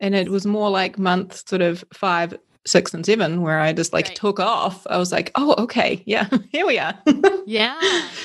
[0.01, 2.37] And it was more like month sort of five,
[2.67, 4.17] six, and seven where I just like Right.
[4.17, 4.87] took off.
[4.89, 6.03] I was like, oh, okay.
[6.07, 6.29] Yeah.
[6.51, 6.99] Here we are.
[7.47, 7.79] Yeah.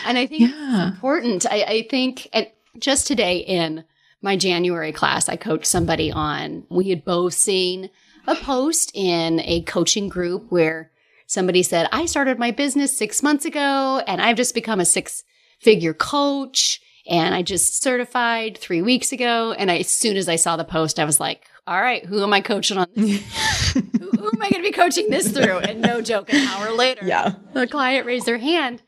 [0.06, 0.88] And I think yeah.
[0.88, 1.46] important.
[1.46, 2.48] I, I think and
[2.80, 3.84] just today in
[4.22, 7.90] my January class, I coached somebody on, we had both seen
[8.26, 10.92] a post in a coaching group where
[11.28, 15.24] somebody said, I started my business six months ago and I've just become a six
[15.62, 16.82] figure coach.
[17.10, 19.54] And I just certified three weeks ago.
[19.54, 22.22] And I, as soon as I saw the post, I was like, all right, who
[22.22, 25.60] am I coaching on who, who am I going to be coaching this through?
[25.60, 27.36] And no joke, an hour later, yeah.
[27.54, 28.82] the client raised their hand.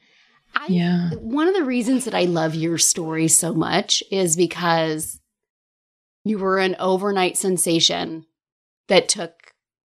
[0.53, 1.11] I, Yeah.
[1.11, 5.21] one of the reasons that I love your story so much is because
[6.25, 8.25] you were an overnight sensation
[8.89, 9.31] that took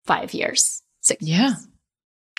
[0.07, 1.49] five years, six Yeah.
[1.49, 1.69] years.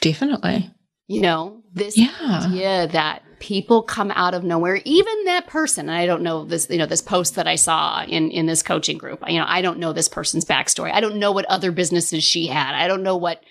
[0.03, 0.69] Definitely.
[1.07, 2.11] You know, this Yeah.
[2.45, 6.67] idea that people come out of nowhere, even that person, and I don't know this,
[6.69, 9.61] you know, this post that I saw in, in this coaching group, you know, I
[9.61, 10.91] don't know this person's backstory.
[10.93, 12.73] I don't know what other businesses she had.
[12.73, 13.43] I don't know what,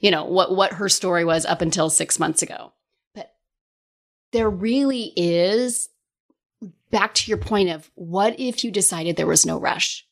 [0.00, 2.72] you know, what, what her story was up until six months ago.
[3.14, 3.30] But
[4.32, 5.88] there really is
[6.90, 10.04] back to your point of what if you decided there was no rush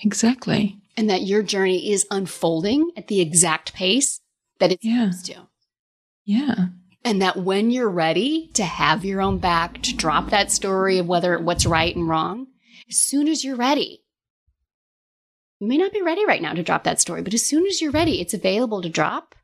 [0.00, 0.76] Exactly.
[0.96, 4.20] and that your journey is unfolding at the exact pace
[4.60, 5.10] that it's Yeah.
[5.10, 5.48] supposed to.
[6.24, 6.66] Yeah.
[7.04, 11.06] And that when you're ready to have your own back, to drop that story of
[11.06, 12.46] whether what's right and wrong,
[12.88, 14.02] as soon as you're ready,
[15.60, 17.80] you may not be ready right now to drop that story, but as soon as
[17.80, 19.34] you're ready, it's available to drop.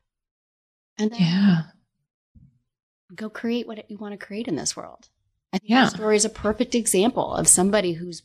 [0.97, 1.61] And then Yeah.
[3.15, 5.09] go create what you want to create in this world.
[5.53, 5.87] I think Yeah.
[5.87, 8.23] story is a perfect example of somebody who's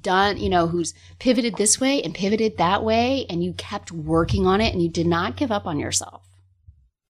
[0.00, 4.46] done, you know, who's pivoted this way and pivoted that way, and you kept working
[4.46, 6.22] on it and you did not give up on yourself.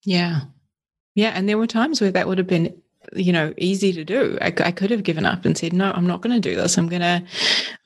[0.04, 0.42] Yeah.
[1.14, 1.30] Yeah.
[1.34, 2.80] And there were times where that would have been,
[3.14, 4.38] you know, easy to do.
[4.40, 6.78] I, I could have given up and said, no, I'm not going to do this.
[6.78, 7.24] I'm going to,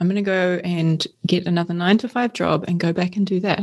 [0.01, 3.27] I'm going to go and get another nine to five job and go back and
[3.27, 3.61] do that.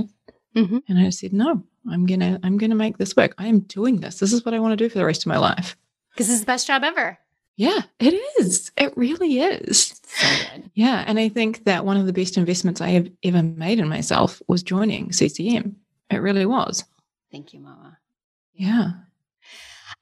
[0.56, 0.82] Mhm.
[0.90, 3.36] And I said, no, I'm going to, I'm going to make this work.
[3.38, 4.20] I am doing this.
[4.20, 5.78] This is what I want to do for the rest of my life.
[6.14, 7.20] Because it's the best job ever.
[7.60, 8.72] Yeah, it is.
[8.78, 10.00] It really is.
[10.06, 10.28] So.
[10.76, 11.04] Yeah.
[11.06, 14.42] And I think that one of the best investments I have ever made in myself
[14.48, 15.76] was joining CCM.
[16.10, 16.86] It really was.
[17.34, 17.98] Thank you, Mama.
[18.54, 18.92] Yeah.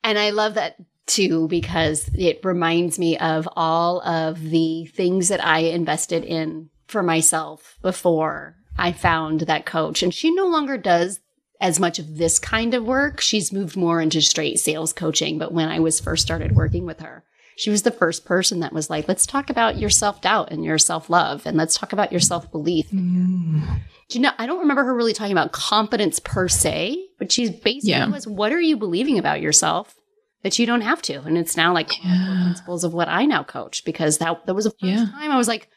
[0.03, 0.75] And I love that
[1.07, 7.01] too because it reminds me of all of the things that I invested in for
[7.01, 10.03] myself before I found that coach.
[10.03, 11.21] And she no longer does
[11.59, 13.19] as much of this kind of work.
[13.19, 15.39] She's moved more into straight sales coaching.
[15.39, 17.23] But when I was first started working with her,
[17.57, 20.63] she was the first person that was like, let's talk about your self doubt and
[20.63, 22.89] your self love and let's talk about your self belief.
[22.91, 23.79] Mm.
[24.09, 27.49] Do you know, I don't remember her really talking about confidence per se, but she's
[27.49, 28.07] basically Yeah.
[28.09, 29.95] was what are you believing about yourself
[30.43, 31.21] that you don't have to?
[31.23, 32.43] And it's now like one of the Yeah.
[32.43, 35.05] principles of what I now coach because that that was the first Yeah.
[35.11, 35.67] time I was like,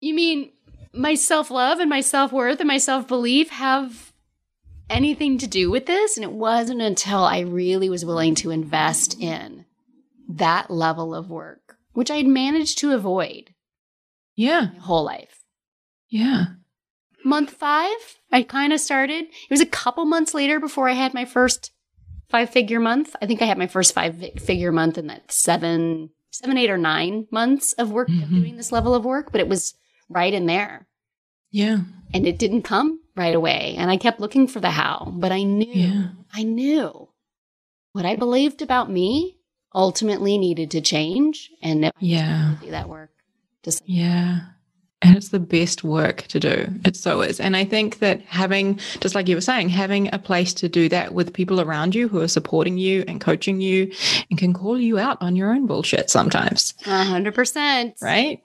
[0.00, 0.50] you mean
[0.94, 4.12] my self love and my self worth and my self belief have
[4.90, 6.16] anything to do with this?
[6.16, 9.61] And it wasn't until I really was willing to invest in
[10.36, 13.54] that level of work, which I'd managed to avoid
[14.34, 14.70] Yeah.
[14.72, 15.44] my whole life
[16.08, 16.44] Yeah.
[17.24, 19.24] month five, I kind of started.
[19.26, 21.70] It was a couple months later before I had my first
[22.28, 23.14] five figure month.
[23.20, 26.78] I think I had my first five figure month in that seven, seven, eight, or
[26.78, 28.22] nine months of work Mhm.
[28.22, 29.74] of doing this level of work, but it was
[30.08, 30.88] right in there.
[31.50, 31.80] Yeah.
[32.14, 33.74] And it didn't come right away.
[33.76, 36.08] And I kept looking for the how, but I knew, Yeah.
[36.32, 37.10] I knew
[37.92, 39.36] what I believed about me
[39.74, 41.50] ultimately needed to change.
[41.62, 42.56] And Yeah.
[42.62, 43.10] do that work,
[43.62, 44.40] just Yeah.
[45.04, 46.68] And it's the best work to do.
[46.84, 47.40] It so is.
[47.40, 50.88] And I think that having, just like you were saying, having a place to do
[50.90, 53.90] that with people around you who are supporting you and coaching you
[54.30, 57.94] and can call you out on your own bullshit sometimes, a hundred percent.
[58.00, 58.44] right?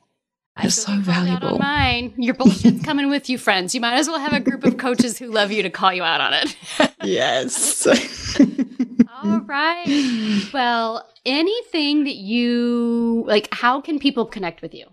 [0.56, 1.60] I It's so you called out valuable.
[1.60, 3.76] Mine, your bullshit's coming with you, friends.
[3.76, 6.02] You might as well have a group of coaches who love you to call you
[6.02, 6.56] out on it.
[7.04, 7.86] Yes.
[9.32, 9.48] All mm.
[9.48, 10.54] right.
[10.54, 14.86] Well, anything that you like, how can people connect with you?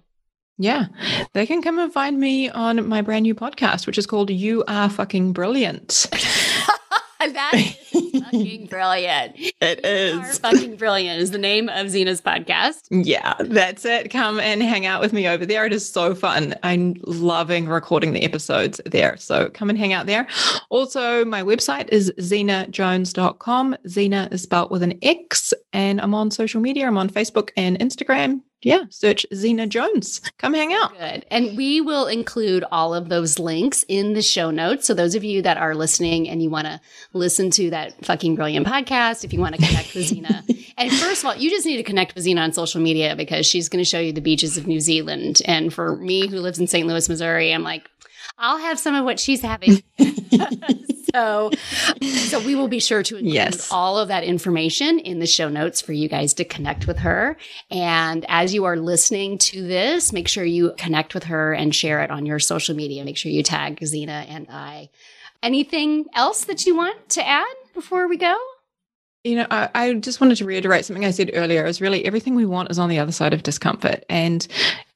[0.59, 0.87] yeah.
[1.33, 4.63] They can come and find me on my brand new podcast, which is called You
[4.69, 6.07] Are Fucking Brilliant.
[7.21, 9.35] that is fucking brilliant.
[9.61, 12.87] It You are fucking brilliant is the name of Xena's podcast.
[12.91, 14.11] Yeah, that's it.
[14.11, 15.65] Come and hang out with me over there.
[15.67, 16.55] It is so fun.
[16.63, 19.17] I'm loving recording the episodes there.
[19.17, 20.27] So come and hang out there.
[20.71, 23.77] Also, my website is xenajones.com.
[23.87, 26.87] Xena is spelled with an X, and I'm on social media.
[26.87, 28.41] I'm on Facebook and Instagram.
[28.65, 30.21] Yeah, search Xena Jones.
[30.39, 30.99] Come hang out.
[30.99, 31.27] Good.
[31.31, 34.87] And we will include all of those links in the show notes.
[34.87, 36.81] So those of you that are listening and you want to
[37.13, 40.43] listen to that fucking brilliant podcast, if you want to connect with Xena,
[40.79, 43.47] and first of all, you just need to connect with Xena on social media because
[43.47, 45.43] she's going to show you the beaches of New Zealand.
[45.45, 46.87] And for me, who lives in St.
[46.87, 47.89] Louis, Missouri, I'm like,
[48.39, 49.83] I'll have some of what she's having.
[51.15, 51.51] so,
[52.03, 53.71] so we will be sure to include Yes.
[53.71, 57.37] all of that information in the show notes for you guys to connect with her.
[57.71, 62.01] And as you are listening to this, make sure you connect with her and share
[62.03, 63.05] it on your social media.
[63.05, 64.91] Make sure you tag Xena and I.
[65.43, 68.37] Anything else that you want to add before we go?
[69.25, 72.35] You know, I, I just wanted to reiterate something I said earlier is really everything
[72.35, 74.05] we want is on the other side of discomfort.
[74.11, 74.47] And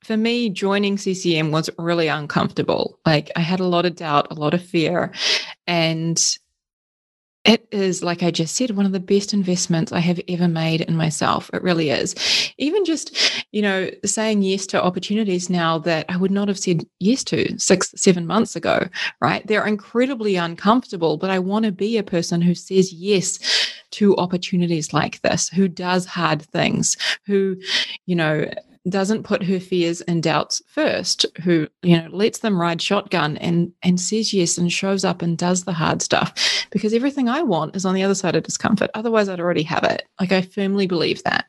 [0.05, 2.99] for me, joining CCM was really uncomfortable.
[3.07, 5.13] Like I had a lot of doubt, a lot of fear.
[5.69, 6.21] And
[7.45, 10.83] it is, like I just said, one of the best investments I have ever made
[10.83, 11.49] in myself.
[11.55, 12.15] It really is.
[12.59, 13.17] Even just,
[13.53, 17.59] you know, saying yes to opportunities now that I would not have said yes to
[17.59, 18.89] six, seven months ago,
[19.23, 19.47] right?
[19.47, 23.39] They're incredibly uncomfortable, but I want to be a person who says yes
[23.93, 27.57] to opportunities like this, who does hard things, who,
[28.05, 28.51] you know,
[28.91, 33.73] doesn't put her fears and doubts first, who, you know, lets them ride shotgun and
[33.83, 36.67] and says yes and shows up and does the hard stuff.
[36.71, 38.91] Because everything I want is on the other side of discomfort.
[38.95, 40.05] Otherwise I'd already have it.
[40.21, 41.47] Like I firmly believe that.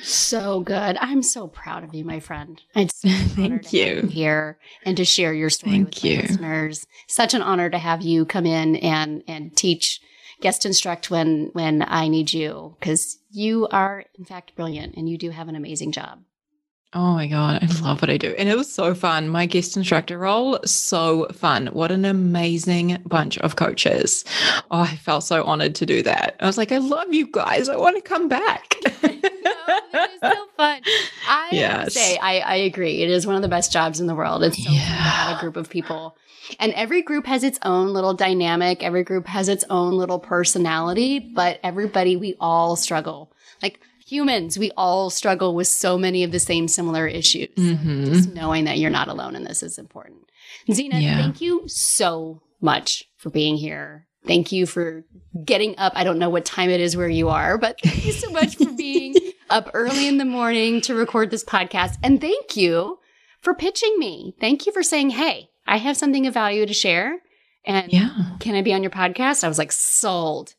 [0.00, 0.96] So good.
[1.00, 2.60] I'm so proud of you, my friend.
[2.76, 4.02] It's such an honor Thank you.
[4.08, 6.16] here and to share your story Thank with you.
[6.22, 6.86] listeners.
[7.08, 10.00] Such an honor to have you come in and and teach,
[10.40, 15.18] guest instruct when when I need you because you are in fact brilliant and you
[15.18, 16.20] do have an amazing job.
[16.94, 18.34] Oh my God, I love what I do.
[18.38, 19.28] And it was so fun.
[19.28, 21.66] My guest instructor role, so fun.
[21.68, 24.24] What an amazing bunch of coaches.
[24.70, 26.36] Oh, I felt so honored to do that.
[26.40, 27.68] I was like, I love you guys.
[27.68, 28.74] I want to come back.
[29.02, 30.80] no, it so fun.
[31.28, 31.92] I Yes.
[31.92, 33.02] say, I, I agree.
[33.02, 34.42] It is one of the best jobs in the world.
[34.42, 35.36] It's so fun to have Yeah.
[35.36, 36.16] a group of people.
[36.58, 38.82] And every group has its own little dynamic.
[38.82, 43.30] Every group has its own little personality, but everybody, we all struggle.
[43.62, 47.48] Like humans, we all struggle with so many of the same similar issues.
[47.56, 48.06] So Mhm.
[48.06, 50.22] Just knowing that you're not alone in this is important.
[50.68, 51.20] Xena, Yeah.
[51.20, 54.06] thank you so much for being here.
[54.26, 55.04] Thank you for
[55.44, 55.92] getting up.
[55.94, 58.56] I don't know what time it is where you are, but thank you so much
[58.56, 59.14] for being
[59.50, 61.96] up early in the morning to record this podcast.
[62.02, 62.98] And thank you
[63.40, 64.34] for pitching me.
[64.40, 67.20] Thank you for saying, Hey, I have something of value to share.
[67.64, 68.10] And Yeah.
[68.40, 69.44] can I be on your podcast?
[69.44, 70.54] I was like, sold.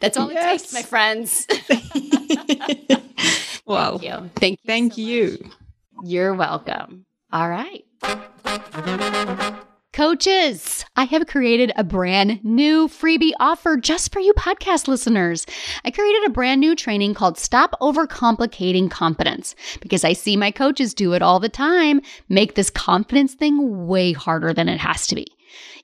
[0.00, 1.46] That's all it takes, my friends.
[3.66, 4.30] well, Thank you.
[4.36, 4.66] Thank you.
[4.66, 5.50] thank so you.
[6.04, 7.04] You're welcome.
[7.32, 7.84] All right.
[9.92, 15.44] Coaches, I have created a brand new freebie offer just for you podcast listeners.
[15.84, 20.94] I created a brand new training called Stop Overcomplicating Confidence because I see my coaches
[20.94, 25.16] do it all the time, make this confidence thing way harder than it has to
[25.16, 25.26] be.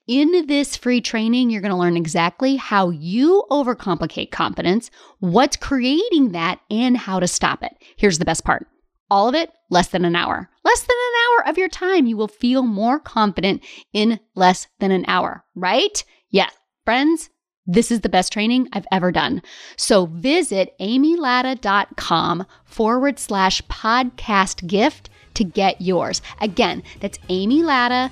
[0.07, 4.90] In this free training, you're going to learn exactly how you overcomplicate confidence,
[5.20, 7.72] what's creating that, and how to stop it.
[7.96, 8.66] Here's the best part.
[9.11, 10.50] All of it less than an hour.
[10.62, 12.05] Less than an hour of your time.
[12.05, 16.05] You will feel more confident in less than an hour, right?
[16.28, 16.52] Yes,
[16.84, 17.30] friends,
[17.66, 19.40] this is the best training I've ever done.
[19.78, 26.20] So visit amylatta.com forward slash podcast gift to get yours.
[26.42, 28.11] Again, that's amylatta.com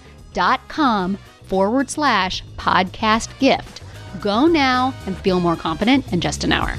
[1.53, 3.82] forward slash podcast gift.
[4.22, 6.76] Go now and feel more confident in just an hour.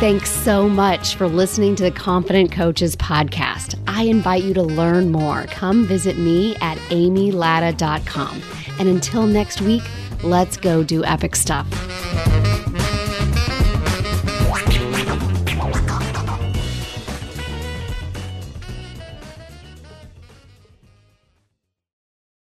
[0.00, 3.78] Thanks so much for listening to the Confident Coaches podcast.
[3.86, 5.44] I invite you to learn more.
[5.48, 8.42] Come visit me at amylatta.com.
[8.78, 9.82] And until next week,
[10.22, 11.66] let's go do epic stuff.